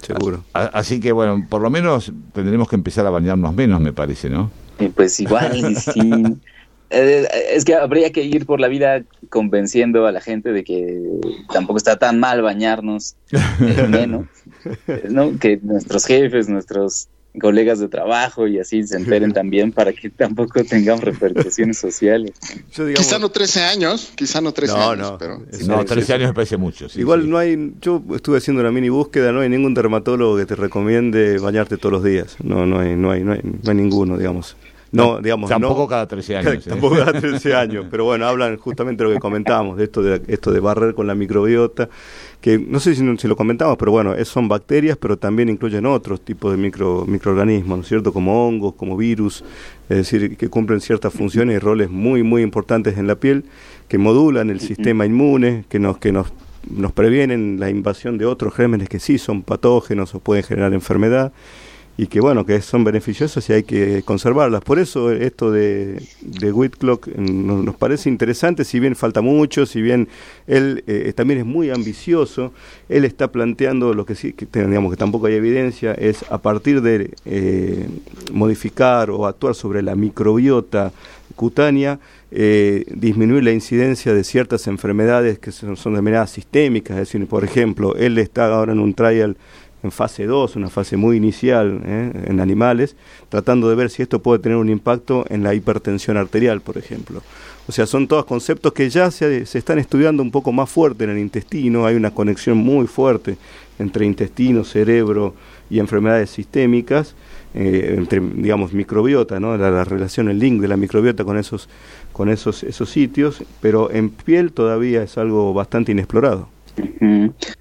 seguro. 0.00 0.44
Así 0.52 1.00
que 1.00 1.12
bueno, 1.12 1.46
por 1.48 1.62
lo 1.62 1.70
menos 1.70 2.12
tendremos 2.32 2.68
que 2.68 2.76
empezar 2.76 3.06
a 3.06 3.10
bañarnos 3.10 3.54
menos, 3.54 3.80
me 3.80 3.92
parece, 3.92 4.30
¿no? 4.30 4.50
pues 4.94 5.20
igual, 5.20 5.76
sí. 5.76 6.00
Eh, 6.92 7.28
es 7.52 7.64
que 7.64 7.76
habría 7.76 8.10
que 8.10 8.24
ir 8.24 8.46
por 8.46 8.58
la 8.58 8.66
vida 8.66 9.04
convenciendo 9.28 10.06
a 10.06 10.12
la 10.12 10.20
gente 10.20 10.50
de 10.52 10.64
que 10.64 11.00
tampoco 11.52 11.76
está 11.76 12.00
tan 12.00 12.18
mal 12.18 12.42
bañarnos 12.42 13.14
eh, 13.30 13.86
menos, 13.88 14.26
¿no? 15.08 15.38
Que 15.38 15.60
nuestros 15.62 16.04
jefes, 16.04 16.48
nuestros 16.48 17.08
colegas 17.38 17.78
de 17.78 17.88
trabajo 17.88 18.46
y 18.48 18.58
así 18.58 18.86
se 18.86 18.96
enteren 18.96 19.32
también 19.34 19.72
para 19.72 19.92
que 19.92 20.10
tampoco 20.10 20.64
tengamos 20.64 21.04
repercusiones 21.04 21.78
sociales. 21.78 22.32
quizá 22.74 23.18
no 23.18 23.28
13 23.28 23.62
años, 23.62 24.12
quizá 24.14 24.40
no 24.40 24.52
13 24.52 24.76
años, 24.76 25.12
pero... 25.18 25.42
No, 25.66 25.84
13 25.84 26.14
años 26.14 26.28
me 26.28 26.34
parece 26.34 26.56
mucho. 26.56 26.86
Igual 26.94 27.28
no 27.28 27.38
hay, 27.38 27.74
yo 27.80 28.02
estuve 28.14 28.38
haciendo 28.38 28.60
una 28.60 28.72
mini 28.72 28.88
búsqueda, 28.88 29.32
no 29.32 29.40
hay 29.40 29.48
ningún 29.48 29.74
dermatólogo 29.74 30.36
que 30.36 30.46
te 30.46 30.56
recomiende 30.56 31.38
bañarte 31.38 31.76
todos 31.76 31.92
los 31.92 32.04
días, 32.04 32.36
no, 32.42 32.66
no 32.66 32.80
hay, 32.80 32.96
no 32.96 33.10
hay, 33.10 33.22
no 33.22 33.32
hay, 33.32 33.40
no 33.42 33.70
hay 33.70 33.76
ninguno, 33.76 34.16
digamos. 34.16 34.56
No, 34.92 35.20
digamos, 35.20 35.48
tampoco 35.48 35.86
cada 35.86 36.06
13 36.06 36.36
años. 36.36 36.54
¿eh? 36.66 36.70
Tampoco 36.70 36.96
cada 36.96 37.12
13 37.12 37.54
años, 37.54 37.86
pero 37.90 38.04
bueno, 38.04 38.26
hablan 38.26 38.56
justamente 38.56 39.04
de 39.04 39.10
lo 39.10 39.14
que 39.14 39.20
comentábamos, 39.20 39.76
de 39.76 39.84
esto 39.84 40.02
de 40.02 40.22
esto 40.26 40.50
de 40.50 40.60
barrer 40.60 40.94
con 40.94 41.06
la 41.06 41.14
microbiota, 41.14 41.88
que 42.40 42.58
no 42.58 42.80
sé 42.80 42.94
si, 42.94 43.16
si 43.18 43.28
lo 43.28 43.36
comentamos, 43.36 43.76
pero 43.76 43.92
bueno, 43.92 44.14
es, 44.14 44.28
son 44.28 44.48
bacterias, 44.48 44.96
pero 44.96 45.16
también 45.16 45.48
incluyen 45.48 45.86
otros 45.86 46.20
tipos 46.20 46.50
de 46.50 46.58
micro, 46.58 47.04
microorganismos, 47.06 47.78
¿no 47.78 47.82
es 47.82 47.88
cierto? 47.88 48.12
Como 48.12 48.46
hongos, 48.46 48.74
como 48.74 48.96
virus, 48.96 49.44
es 49.88 49.96
decir, 49.96 50.36
que 50.36 50.48
cumplen 50.48 50.80
ciertas 50.80 51.12
funciones 51.12 51.56
y 51.56 51.58
roles 51.58 51.90
muy, 51.90 52.22
muy 52.22 52.42
importantes 52.42 52.98
en 52.98 53.06
la 53.06 53.14
piel, 53.14 53.44
que 53.88 53.98
modulan 53.98 54.50
el 54.50 54.60
sistema 54.60 55.06
inmune, 55.06 55.64
que 55.68 55.78
nos, 55.78 55.98
que 55.98 56.12
nos 56.12 56.32
nos 56.68 56.92
previenen 56.92 57.58
la 57.58 57.70
invasión 57.70 58.18
de 58.18 58.26
otros 58.26 58.54
gérmenes 58.54 58.88
que 58.90 59.00
sí 59.00 59.18
son 59.18 59.42
patógenos 59.42 60.14
o 60.14 60.20
pueden 60.20 60.44
generar 60.44 60.74
enfermedad 60.74 61.32
y 62.00 62.06
que 62.06 62.18
bueno, 62.18 62.46
que 62.46 62.62
son 62.62 62.82
beneficiosas 62.82 63.46
y 63.50 63.52
hay 63.52 63.62
que 63.62 64.02
conservarlas. 64.02 64.62
Por 64.62 64.78
eso 64.78 65.12
esto 65.12 65.50
de, 65.50 66.02
de 66.22 66.50
Whitlock 66.50 67.08
nos, 67.08 67.76
parece 67.76 68.08
interesante, 68.08 68.64
si 68.64 68.80
bien 68.80 68.96
falta 68.96 69.20
mucho, 69.20 69.66
si 69.66 69.82
bien 69.82 70.08
él 70.46 70.82
eh, 70.86 71.12
también 71.14 71.40
es 71.40 71.44
muy 71.44 71.68
ambicioso, 71.68 72.54
él 72.88 73.04
está 73.04 73.30
planteando 73.30 73.92
lo 73.92 74.06
que 74.06 74.14
sí, 74.14 74.32
que, 74.32 74.46
digamos 74.46 74.90
que 74.90 74.96
tampoco 74.96 75.26
hay 75.26 75.34
evidencia, 75.34 75.92
es 75.92 76.24
a 76.30 76.38
partir 76.38 76.80
de 76.80 77.10
eh, 77.26 77.86
modificar 78.32 79.10
o 79.10 79.26
actuar 79.26 79.54
sobre 79.54 79.82
la 79.82 79.94
microbiota 79.94 80.92
cutánea, 81.36 82.00
eh, 82.30 82.86
disminuir 82.88 83.44
la 83.44 83.52
incidencia 83.52 84.14
de 84.14 84.24
ciertas 84.24 84.66
enfermedades 84.68 85.38
que 85.38 85.52
son, 85.52 85.76
son 85.76 85.92
denominadas 85.92 86.30
sistémicas, 86.30 86.96
es 86.96 87.12
decir, 87.12 87.26
por 87.26 87.44
ejemplo, 87.44 87.94
él 87.96 88.16
está 88.16 88.46
ahora 88.46 88.72
en 88.72 88.80
un 88.80 88.94
trial 88.94 89.36
en 89.82 89.90
fase 89.90 90.26
2, 90.26 90.56
una 90.56 90.68
fase 90.68 90.96
muy 90.96 91.16
inicial 91.16 91.80
¿eh? 91.84 92.12
en 92.26 92.40
animales, 92.40 92.96
tratando 93.28 93.68
de 93.68 93.76
ver 93.76 93.90
si 93.90 94.02
esto 94.02 94.20
puede 94.20 94.40
tener 94.40 94.58
un 94.58 94.68
impacto 94.68 95.24
en 95.28 95.42
la 95.42 95.54
hipertensión 95.54 96.16
arterial, 96.16 96.60
por 96.60 96.76
ejemplo. 96.76 97.22
O 97.68 97.72
sea, 97.72 97.86
son 97.86 98.08
todos 98.08 98.24
conceptos 98.24 98.72
que 98.72 98.90
ya 98.90 99.10
se, 99.10 99.42
están 99.42 99.78
estudiando 99.78 100.22
un 100.22 100.30
poco 100.30 100.52
más 100.52 100.68
fuerte 100.68 101.04
en 101.04 101.10
el 101.10 101.18
intestino, 101.18 101.86
hay 101.86 101.94
una 101.94 102.10
conexión 102.10 102.58
muy 102.58 102.86
fuerte 102.86 103.36
entre 103.78 104.04
intestino, 104.04 104.64
cerebro 104.64 105.34
y 105.70 105.78
enfermedades 105.78 106.30
sistémicas, 106.30 107.14
eh, 107.54 107.94
entre, 107.96 108.20
digamos, 108.20 108.72
microbiota, 108.72 109.40
¿no? 109.40 109.56
La, 109.56 109.70
la, 109.70 109.84
relación, 109.84 110.28
el 110.28 110.38
link 110.38 110.60
de 110.60 110.68
la 110.68 110.76
microbiota 110.76 111.24
con 111.24 111.38
esos, 111.38 111.68
con 112.12 112.28
esos, 112.28 112.62
esos 112.62 112.90
sitios, 112.90 113.42
pero 113.60 113.90
en 113.90 114.10
piel 114.10 114.52
todavía 114.52 115.02
es 115.02 115.16
algo 115.16 115.54
bastante 115.54 115.92
inexplorado. 115.92 116.48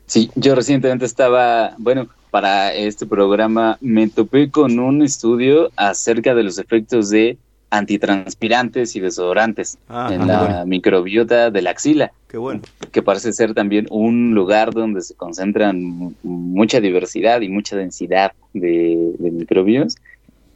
Sí, 0.05 0.31
yo 0.35 0.55
recientemente 0.55 1.05
estaba, 1.05 1.73
bueno, 1.77 2.07
para 2.31 2.73
este 2.73 3.05
programa 3.05 3.77
me 3.81 4.07
topé 4.07 4.51
con 4.51 4.79
un 4.79 5.01
estudio 5.01 5.71
acerca 5.75 6.35
de 6.35 6.43
los 6.43 6.57
efectos 6.59 7.09
de 7.09 7.37
antitranspirantes 7.71 8.95
y 8.95 8.99
desodorantes 8.99 9.77
ah, 9.89 10.09
en 10.11 10.27
la 10.27 10.63
microbiota 10.65 11.51
de 11.51 11.61
la 11.61 11.71
axila. 11.71 12.11
Qué 12.27 12.37
bueno. 12.37 12.61
Que 12.91 13.01
parece 13.01 13.31
ser 13.33 13.53
también 13.53 13.87
un 13.89 14.33
lugar 14.33 14.73
donde 14.73 15.01
se 15.01 15.15
concentran 15.15 16.15
mucha 16.23 16.79
diversidad 16.79 17.41
y 17.41 17.49
mucha 17.49 17.75
densidad 17.75 18.33
de, 18.53 19.13
de 19.19 19.31
microbios. 19.31 19.95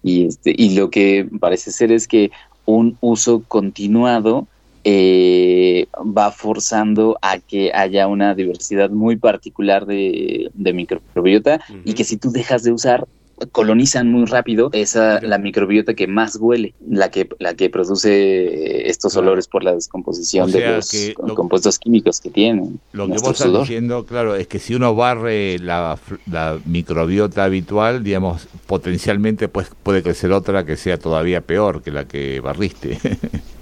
Y, 0.02 0.28
este, 0.28 0.54
y 0.58 0.76
lo 0.76 0.90
que 0.90 1.28
parece 1.40 1.72
ser 1.72 1.92
es 1.92 2.08
que 2.08 2.32
un 2.66 2.98
uso 3.02 3.44
continuado 3.48 4.48
eh, 4.84 5.88
va 5.96 6.32
forzando 6.32 7.18
a 7.22 7.40
que 7.40 7.72
haya 7.74 8.08
una 8.08 8.36
diversidad 8.36 8.90
muy 8.90 9.16
particular 9.16 9.86
de, 9.86 10.52
microbiota 10.56 11.62
y 11.86 11.94
que 11.94 12.04
si 12.04 12.18
tú 12.18 12.32
dejas 12.32 12.64
de 12.64 12.72
usar 12.72 13.08
colonizan 13.52 14.12
muy 14.12 14.26
rápido 14.26 14.70
esa 14.74 15.20
la 15.22 15.38
microbiota 15.38 15.94
que 15.94 16.08
más 16.08 16.38
huele, 16.40 16.74
la 16.88 17.10
que 17.10 17.28
la 17.40 17.56
que 17.56 17.70
produce 17.70 18.88
estos 18.90 19.16
olores 19.16 19.48
por 19.48 19.64
la 19.64 19.74
descomposición 19.74 20.52
de 20.52 20.76
los 20.76 20.92
compuestos 21.36 21.80
químicos 21.80 22.20
que 22.20 22.30
tienen. 22.30 22.80
Lo 22.92 23.08
que 23.08 23.14
vos 23.14 23.32
estás 23.32 23.60
diciendo, 23.62 24.06
claro, 24.06 24.36
es 24.36 24.48
que 24.48 24.60
si 24.60 24.76
uno 24.76 24.96
barre 24.96 25.60
la, 25.60 25.98
la 26.30 26.60
microbiota 26.66 27.44
habitual, 27.44 28.04
digamos, 28.04 28.48
potencialmente 28.68 29.48
pues 29.48 29.70
puede 29.82 30.04
crecer 30.04 30.32
otra 30.32 30.66
que 30.66 30.78
sea 30.78 30.98
todavía 30.98 31.42
peor 31.42 31.82
que 31.82 31.92
la 31.92 32.08
que 32.08 32.40
barriste. 32.40 33.00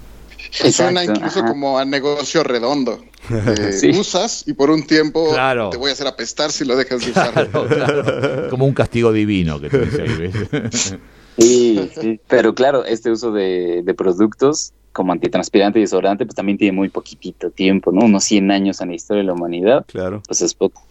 Suena 0.50 1.04
incluso 1.04 1.44
como 1.44 1.78
a 1.78 1.84
negocio 1.84 2.42
redondo. 2.42 3.04
Usas 3.98 4.44
y 4.46 4.52
por 4.54 4.70
un 4.70 4.84
tiempo 4.86 5.34
te 5.70 5.76
voy 5.76 5.90
a 5.90 5.92
hacer 5.92 6.06
apestar 6.06 6.50
si 6.50 6.64
lo 6.64 6.76
dejas 6.76 7.04
de 7.04 7.10
usar. 7.12 8.48
Como 8.50 8.66
un 8.66 8.74
castigo 8.74 9.12
divino 9.12 9.60
que 9.60 9.68
te 9.70 9.80
dice 9.80 10.02
ahí, 10.02 10.16
¿ves? 10.16 10.96
Sí, 11.38 11.90
sí, 11.98 12.20
pero 12.28 12.54
claro, 12.54 12.84
este 12.84 13.10
uso 13.10 13.32
de, 13.32 13.82
de 13.82 13.94
productos 13.94 14.74
como 14.92 15.12
antitranspirante 15.12 15.78
y 15.78 15.82
desodorante, 15.82 16.26
pues 16.26 16.36
también 16.36 16.58
tiene 16.58 16.76
muy 16.76 16.90
poquitito 16.90 17.50
tiempo, 17.50 17.90
¿no? 17.90 18.04
Unos 18.04 18.24
100 18.24 18.50
años 18.50 18.80
en 18.80 18.88
la 18.90 18.94
historia 18.94 19.22
de 19.22 19.26
la 19.26 19.32
humanidad. 19.32 19.84
Claro. 19.86 20.22
Pues 20.26 20.42
es 20.42 20.54
poco. 20.54 20.82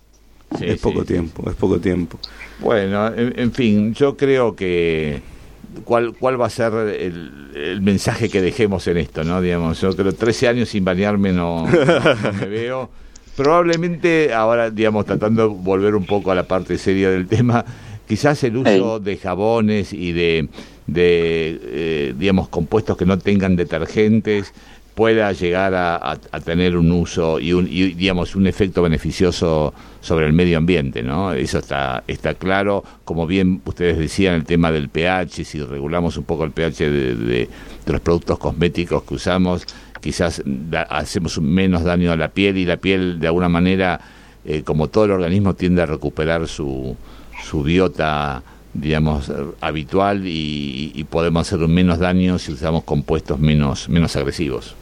es 0.59 0.79
poco 0.79 1.05
tiempo, 1.05 1.49
es 1.49 1.55
poco 1.55 1.79
tiempo. 1.79 2.17
Bueno, 2.59 3.07
en, 3.15 3.51
fin, 3.51 3.93
yo 3.93 4.17
creo 4.17 4.55
que 4.55 5.21
cuál 5.83 6.13
cuál 6.17 6.39
va 6.39 6.47
a 6.47 6.49
ser 6.49 6.73
el, 6.73 7.81
mensaje 7.81 8.29
que 8.29 8.41
dejemos 8.41 8.87
en 8.87 8.97
esto, 8.97 9.23
¿no? 9.23 9.41
Digamos, 9.41 9.81
yo 9.81 9.95
creo 9.95 10.13
13 10.13 10.47
años 10.47 10.69
sin 10.69 10.83
bañarme 10.83 11.33
no, 11.33 11.65
me 12.39 12.45
veo. 12.45 12.89
Probablemente 13.35 14.33
ahora, 14.33 14.69
digamos, 14.69 15.05
tratando 15.05 15.47
de 15.47 15.55
volver 15.55 15.95
un 15.95 16.05
poco 16.05 16.31
a 16.31 16.35
la 16.35 16.43
parte 16.43 16.77
seria 16.77 17.09
del 17.09 17.27
tema, 17.27 17.63
quizás 18.07 18.43
el 18.43 18.57
uso 18.57 18.99
de 18.99 19.17
jabones 19.17 19.93
y 19.93 20.11
de, 20.11 20.49
de 20.87 21.59
eh, 21.63 22.13
digamos, 22.17 22.49
compuestos 22.49 22.97
que 22.97 23.05
no 23.05 23.17
tengan 23.17 23.55
detergentes 23.55 24.53
pueda 25.01 25.31
llegar 25.31 25.73
a, 25.73 26.15
tener 26.45 26.77
un 26.77 26.91
uso 26.91 27.39
y, 27.39 27.53
un, 27.53 27.65
digamos 27.65 28.35
un 28.35 28.45
efecto 28.45 28.83
beneficioso 28.83 29.73
sobre 29.99 30.27
el 30.27 30.33
medio 30.33 30.59
ambiente, 30.59 31.01
¿no? 31.01 31.33
Eso 31.33 31.57
está 31.57 32.03
está 32.05 32.35
claro, 32.35 32.83
como 33.03 33.25
bien 33.25 33.63
ustedes 33.65 33.97
decían 33.97 34.35
el 34.35 34.45
tema 34.45 34.71
del 34.71 34.89
pH, 34.89 35.43
si 35.43 35.59
regulamos 35.59 36.17
un 36.17 36.25
poco 36.25 36.43
el 36.43 36.51
pH 36.51 36.91
de, 36.91 37.49
los 37.87 38.01
productos 38.01 38.37
cosméticos 38.37 39.01
que 39.01 39.15
usamos, 39.15 39.65
quizás 40.01 40.43
hacemos 40.89 41.41
menos 41.41 41.83
daño 41.83 42.11
a 42.11 42.15
la 42.15 42.27
piel 42.27 42.59
y 42.59 42.65
la 42.65 42.77
piel 42.77 43.19
de 43.19 43.25
alguna 43.25 43.49
manera, 43.49 43.99
eh, 44.45 44.61
como 44.61 44.89
todo 44.89 45.05
el 45.05 45.11
organismo 45.13 45.55
tiende 45.55 45.81
a 45.81 45.87
recuperar 45.87 46.47
su 46.47 46.95
su 47.43 47.63
biota 47.63 48.43
digamos 48.73 49.31
habitual 49.59 50.23
y, 50.25 51.05
podemos 51.09 51.47
hacer 51.47 51.67
menos 51.67 51.99
daño 51.99 52.39
si 52.39 52.53
usamos 52.53 52.83
compuestos 52.83 53.39
menos 53.39 53.89
menos 53.89 54.15
agresivos. 54.15 54.75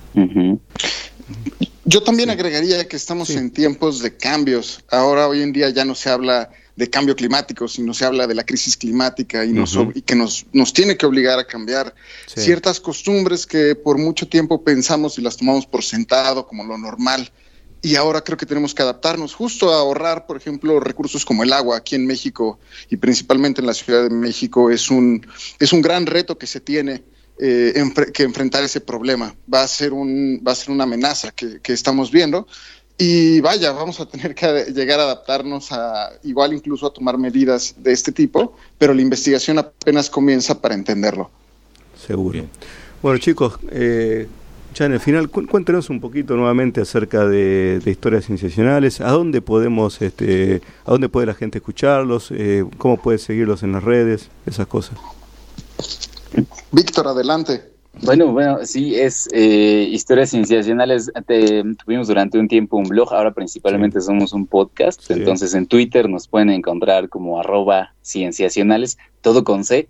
Yo 1.86 2.04
también 2.04 2.30
agregaría 2.30 2.88
que 2.88 2.96
estamos 2.96 3.32
en 3.32 3.52
tiempos 3.52 4.02
de 4.02 4.16
cambios. 4.16 4.84
Ahora, 4.92 5.28
hoy 5.28 5.42
en 5.42 5.52
día 5.52 5.70
ya 5.70 5.86
no 5.86 5.96
se 5.96 6.10
habla 6.10 6.52
de 6.76 6.90
cambio 6.90 7.16
climático, 7.16 7.68
sino 7.68 7.94
se 7.94 8.06
habla 8.06 8.26
de 8.26 8.36
la 8.36 8.46
crisis 8.46 8.78
climática 8.78 9.44
y, 9.44 9.54
y 9.96 10.02
que 10.02 10.16
nos, 10.16 10.46
nos 10.54 10.72
tiene 10.72 10.96
que 10.96 11.06
obligar 11.06 11.38
a 11.40 11.46
cambiar 11.46 11.94
ciertas 12.26 12.80
costumbres 12.80 13.46
que 13.46 13.76
por 13.76 13.98
mucho 13.98 14.28
tiempo 14.28 14.64
pensamos 14.64 15.18
y 15.18 15.22
las 15.22 15.36
tomamos 15.36 15.66
por 15.66 15.84
sentado 15.84 16.48
como 16.48 16.64
lo 16.64 16.78
normal. 16.78 17.30
Y 17.82 17.96
ahora 17.96 18.22
creo 18.22 18.38
que 18.38 18.46
tenemos 18.46 18.74
que 18.74 18.82
adaptarnos 18.82 19.34
justo 19.34 19.72
a 19.72 19.80
ahorrar, 19.80 20.26
por 20.26 20.36
ejemplo, 20.36 20.80
recursos 20.80 21.24
como 21.24 21.44
el 21.44 21.54
agua 21.54 21.78
aquí 21.78 21.96
en 21.96 22.06
México 22.06 22.60
y 22.90 22.98
principalmente 22.98 23.62
en 23.62 23.68
la 23.68 23.74
Ciudad 23.74 24.04
de 24.04 24.10
México 24.10 24.70
es 24.70 24.90
un, 24.90 25.26
es 25.60 25.72
un 25.72 25.82
gran 25.82 26.06
reto 26.06 26.38
que 26.38 26.46
se 26.46 26.60
tiene 26.60 27.04
eh, 27.42 27.74
que 28.14 28.24
enfrentar 28.24 28.64
ese 28.66 28.82
problema. 28.82 29.34
Va 29.52 29.64
a 29.64 29.68
ser, 29.68 29.94
un, 29.94 30.44
va 30.46 30.52
a 30.52 30.56
ser 30.56 30.72
una 30.72 30.84
amenaza 30.84 31.32
que, 31.32 31.62
estamos 31.72 32.12
viendo. 32.12 32.48
Y 32.98 33.40
vaya, 33.40 33.72
vamos 33.72 34.02
a 34.02 34.06
tener 34.06 34.36
que 34.36 34.66
llegar 34.74 35.00
a 35.00 35.04
adaptarnos 35.04 35.72
a, 35.72 36.12
igual 36.24 36.52
incluso 36.52 36.86
a 36.86 36.94
tomar 36.94 37.18
medidas 37.18 37.76
de 37.78 37.94
este 37.94 38.12
tipo, 38.12 38.58
pero 38.78 38.94
la 38.94 39.02
investigación 39.02 39.58
apenas 39.58 40.10
comienza 40.10 40.60
para 40.60 40.76
entenderlo. 40.76 41.32
Seguro. 42.06 42.46
Bueno 43.02 43.18
chicos, 43.20 43.54
eh, 43.72 44.28
ya 44.74 44.86
en 44.86 44.94
el 44.94 45.00
final, 45.00 45.30
cuéntenos 45.30 45.90
un 45.90 46.00
poquito 46.00 46.36
nuevamente 46.36 46.82
acerca 46.82 47.26
de, 47.26 47.82
historias 47.86 48.26
sensacionales, 48.26 49.02
a 49.02 49.12
dónde 49.12 49.42
podemos, 49.42 50.02
este, 50.02 50.62
a 50.86 50.92
dónde 50.92 51.10
puede 51.10 51.28
la 51.28 51.34
gente 51.34 51.58
escucharlos, 51.58 52.32
eh, 52.32 52.66
cómo 52.78 52.98
puede 52.98 53.18
seguirlos 53.18 53.64
en 53.64 53.74
las 53.74 53.84
redes, 53.84 54.30
esas 54.46 54.68
cosas. 54.68 54.98
Víctor, 56.72 57.08
adelante. 57.08 57.64
Bueno, 58.04 58.32
bueno, 58.32 58.60
sí, 58.64 58.96
es 58.96 59.28
eh, 59.34 59.88
Historias 59.92 60.30
Cienciacionales. 60.30 61.12
tuvimos 61.84 62.08
durante 62.08 62.40
un 62.40 62.48
tiempo 62.48 62.78
un 62.78 62.88
blog, 62.88 63.14
ahora 63.14 63.34
principalmente 63.34 64.00
somos 64.00 64.32
un 64.32 64.46
podcast. 64.46 65.10
Entonces 65.10 65.54
en 65.54 65.66
Twitter 65.66 66.08
nos 66.08 66.28
pueden 66.28 66.50
encontrar 66.50 67.10
como 67.10 67.40
arroba 67.40 67.94
cienciacionales, 68.02 68.98
todo 69.22 69.44
con 69.44 69.66
C, 69.66 69.90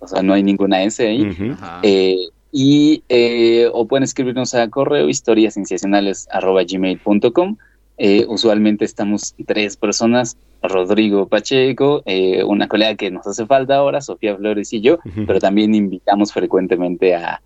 o 0.00 0.08
sea, 0.08 0.22
no 0.22 0.32
hay 0.32 0.42
ninguna 0.42 0.82
S 0.82 1.06
ahí. 1.06 1.54
Eh, 1.82 2.16
y 2.52 3.02
eh, 3.08 3.68
o 3.72 3.86
pueden 3.86 4.04
escribirnos 4.04 4.54
a 4.54 4.68
correo 4.68 5.08
historiascienciacionales 5.08 6.28
arroba 6.30 6.62
gmail.com. 6.64 7.56
usualmente 8.28 8.84
estamos 8.84 9.34
tres 9.46 9.76
personas 9.76 10.36
Rodrigo 10.62 11.26
Pacheco, 11.26 12.02
eh, 12.04 12.44
una 12.44 12.68
colega 12.68 12.94
que 12.94 13.10
nos 13.10 13.26
hace 13.26 13.46
falta 13.46 13.76
ahora, 13.76 14.00
Sofía 14.00 14.36
Flores 14.36 14.72
y 14.72 14.80
yo, 14.80 14.98
pero 15.26 15.38
también 15.38 15.74
invitamos 15.74 16.32
frecuentemente 16.32 17.14
a, 17.14 17.40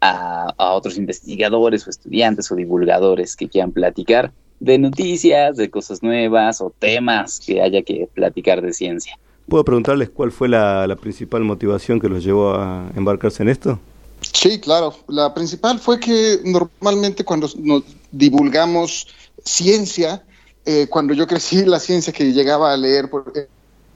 a, 0.00 0.72
otros 0.72 0.96
investigadores 0.96 1.86
o 1.86 1.90
estudiantes 1.90 2.50
o 2.52 2.56
divulgadores 2.56 3.36
que 3.36 3.48
quieran 3.48 3.72
platicar 3.72 4.32
de 4.60 4.78
noticias, 4.78 5.56
de 5.56 5.70
cosas 5.70 6.02
nuevas 6.02 6.60
o 6.60 6.72
temas 6.78 7.40
que 7.40 7.60
haya 7.60 7.82
que 7.82 8.08
platicar 8.12 8.62
de 8.62 8.72
ciencia. 8.72 9.18
¿Puedo 9.48 9.64
preguntarles 9.64 10.10
cuál 10.10 10.30
fue 10.30 10.48
la, 10.48 10.86
la 10.86 10.96
principal 10.96 11.42
motivación 11.42 11.98
que 11.98 12.08
los 12.08 12.22
llevó 12.22 12.54
a 12.54 12.88
embarcarse 12.94 13.42
en 13.42 13.48
esto? 13.48 13.80
Sí, 14.20 14.58
claro. 14.60 14.94
La 15.08 15.32
principal 15.34 15.78
fue 15.78 15.98
que 15.98 16.40
normalmente 16.44 17.24
cuando 17.24 17.48
nos 17.56 17.82
divulgamos 18.10 19.06
ciencia, 19.44 20.22
eh, 20.64 20.86
cuando 20.88 21.14
yo 21.14 21.26
crecí, 21.26 21.64
la 21.64 21.80
ciencia 21.80 22.12
que 22.12 22.32
llegaba 22.32 22.72
a 22.72 22.76
leer 22.76 23.08
por, 23.08 23.32
eh, 23.34 23.48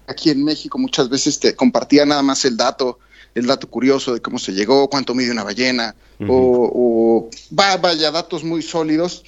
aquí 0.06 0.30
en 0.30 0.44
México 0.44 0.78
muchas 0.78 1.08
veces 1.08 1.38
te 1.38 1.54
compartía 1.54 2.04
nada 2.06 2.22
más 2.22 2.44
el 2.44 2.56
dato, 2.56 2.98
el 3.34 3.46
dato 3.46 3.68
curioso 3.68 4.14
de 4.14 4.20
cómo 4.20 4.38
se 4.38 4.52
llegó, 4.52 4.88
cuánto 4.88 5.14
mide 5.14 5.30
una 5.30 5.44
ballena, 5.44 5.94
o, 6.28 7.28
vaya, 7.50 8.10
datos 8.10 8.44
muy 8.44 8.62
sólidos. 8.62 9.24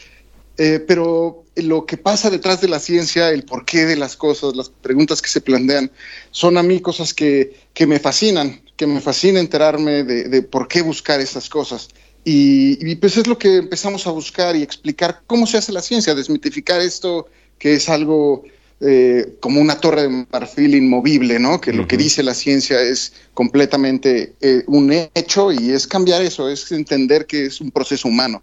Eh, 0.59 0.83
pero 0.87 1.45
lo 1.57 1.85
que 1.85 1.99
pasa 1.99 2.31
detrás 2.31 2.63
de 2.63 2.69
la 2.69 2.79
ciencia, 2.79 3.29
el 3.31 3.45
porqué 3.45 3.85
de 3.85 3.97
las 3.97 4.17
cosas, 4.17 4.57
las 4.57 4.71
preguntas 4.71 5.21
que 5.21 5.29
se 5.29 5.43
plantean, 5.43 5.91
son 6.31 6.57
a 6.57 6.63
mí 6.63 6.81
cosas 6.81 7.13
que, 7.13 7.55
que 7.75 7.87
me 7.87 7.99
fascinan, 7.99 8.63
que 8.77 8.87
me 8.87 9.01
fascina 9.01 9.41
enterarme 9.41 10.05
de, 10.05 10.29
de 10.29 10.43
por 10.43 10.69
qué 10.69 10.83
buscar 10.83 11.21
esas 11.21 11.49
cosas. 11.49 11.89
Y, 12.29 12.97
pues 12.97 13.17
es 13.17 13.29
lo 13.29 13.39
que 13.39 13.59
empezamos 13.59 14.05
a 14.09 14.11
buscar 14.11 14.57
y 14.57 14.63
explicar 14.63 15.21
cómo 15.29 15.47
se 15.47 15.59
hace 15.59 15.73
la 15.73 15.81
ciencia, 15.81 16.13
desmitificar 16.13 16.81
esto 16.81 17.29
que 17.57 17.75
es 17.75 17.89
algo 17.89 18.43
eh, 18.81 19.37
como 19.39 19.61
una 19.61 19.79
torre 19.79 20.03
de 20.03 20.27
marfil 20.33 20.75
inmovible, 20.75 21.39
¿no? 21.39 21.61
Que 21.61 21.73
lo 21.73 21.87
que 21.87 21.97
dice 21.97 22.25
la 22.25 22.35
ciencia 22.35 22.83
es 22.83 23.13
completamente 23.33 24.33
eh, 24.41 24.65
un 24.67 24.93
hecho 25.15 25.53
y 25.53 25.71
es 25.71 25.87
cambiar 25.87 26.21
eso, 26.21 26.49
es 26.49 26.73
entender 26.73 27.27
que 27.27 27.47
es 27.47 27.61
un 27.61 27.71
proceso 27.71 28.09
humano. 28.09 28.43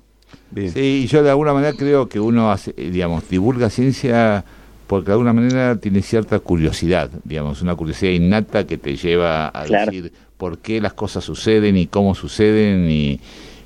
Sí, 0.55 1.05
yo 1.07 1.21
de 1.21 1.31
alguna 1.31 1.51
manera 1.51 1.73
creo 1.73 2.07
que 2.07 2.21
uno, 2.21 2.53
hace, 2.53 2.71
digamos, 2.71 3.27
divulga 3.27 3.69
ciencia 3.69 4.45
porque 4.87 5.07
de 5.07 5.13
alguna 5.13 5.33
manera 5.33 5.75
tiene 5.77 6.01
cierta 6.01 6.39
curiosidad, 6.39 7.09
digamos, 7.25 7.61
una 7.61 7.75
curiosidad 7.75 8.11
innata 8.11 8.65
que 8.65 8.77
te 8.77 8.95
lleva 8.95 9.51
a 9.53 9.65
decir 9.65 10.13
por 10.43 10.57
qué 10.57 10.81
las 10.81 10.93
cosas 10.93 11.23
suceden 11.23 11.77
y 11.77 11.87
cómo 11.87 12.15
suceden 12.15 12.91
y 12.91 13.21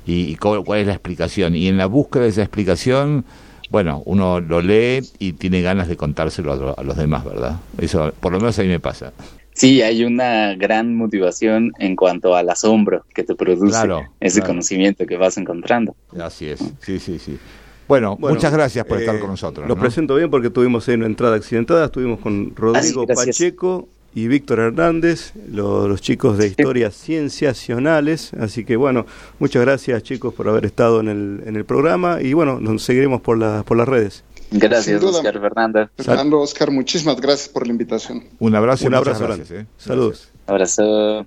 y, 0.08 0.36
cuál 0.36 0.80
es 0.80 0.86
la 0.86 0.94
explicación. 0.94 1.54
Y 1.54 1.68
en 1.68 1.76
la 1.76 1.86
búsqueda 1.86 2.22
de 2.22 2.30
esa 2.30 2.42
explicación, 2.42 3.24
bueno, 3.70 4.02
uno 4.06 4.40
lo 4.40 4.62
lee 4.62 5.02
y 5.18 5.34
tiene 5.34 5.60
ganas 5.60 5.88
de 5.88 5.96
contárselo 5.96 6.74
a, 6.76 6.82
los 6.82 6.96
demás, 6.96 7.24
¿verdad? 7.24 7.56
Eso, 7.78 8.12
por 8.20 8.32
lo 8.32 8.38
menos 8.38 8.58
a 8.58 8.62
mí 8.62 8.68
me 8.68 8.80
pasa. 8.80 9.12
Sí, 9.52 9.82
hay 9.82 10.04
una 10.04 10.54
gran 10.54 10.96
motivación 10.96 11.72
en 11.78 11.96
cuanto 11.96 12.34
al 12.34 12.48
asombro 12.48 13.04
que 13.12 13.24
te 13.24 13.34
produce 13.34 13.76
ese 14.20 14.40
conocimiento 14.40 15.04
que 15.04 15.16
vas 15.16 15.36
encontrando. 15.36 15.94
Así 16.18 16.48
es, 16.48 16.60
sí, 16.80 16.98
sí, 16.98 17.18
sí. 17.18 17.36
Bueno, 17.88 18.16
muchas 18.18 18.52
gracias 18.52 18.84
por 18.84 19.00
estar 19.00 19.16
eh, 19.16 19.20
con 19.20 19.30
nosotros. 19.30 19.66
Lo 19.66 19.76
presento 19.76 20.14
bien 20.14 20.30
porque 20.30 20.50
tuvimos 20.50 20.88
ahí 20.88 20.94
una 20.94 21.06
entrada 21.06 21.36
accidentada, 21.36 21.86
estuvimos 21.86 22.20
con 22.20 22.54
Rodrigo 22.54 23.06
Pacheco, 23.06 23.88
y 24.14 24.28
Víctor 24.28 24.58
Hernández, 24.60 25.32
los, 25.50 26.00
chicos 26.00 26.38
de 26.38 26.48
historias 26.48 26.94
cienciacionales. 26.94 28.32
Así 28.34 28.64
que 28.64 28.76
bueno, 28.76 29.06
muchas 29.38 29.62
gracias 29.62 30.02
chicos 30.02 30.34
por 30.34 30.48
haber 30.48 30.64
estado 30.64 31.00
en 31.00 31.08
el, 31.08 31.42
en 31.46 31.56
el 31.56 31.64
programa 31.64 32.20
y 32.20 32.32
bueno, 32.32 32.60
nos 32.60 32.82
seguiremos 32.82 33.20
por, 33.20 33.38
la, 33.38 33.62
por 33.64 33.76
las 33.76 33.88
redes. 33.88 34.24
Gracias, 34.50 35.02
Oscar 35.02 35.40
Fernando. 35.40 35.90
Fernando, 35.96 36.40
Oscar, 36.40 36.70
muchísimas 36.70 37.20
gracias 37.20 37.48
por 37.48 37.66
la 37.66 37.72
invitación. 37.72 38.24
Un 38.38 38.54
abrazo. 38.54 38.86
Un 38.86 38.94
abrazo. 38.94 39.24
Gracias, 39.24 39.50
eh. 39.50 39.66
Saludos. 39.76 40.30
Abrazo. 40.46 41.26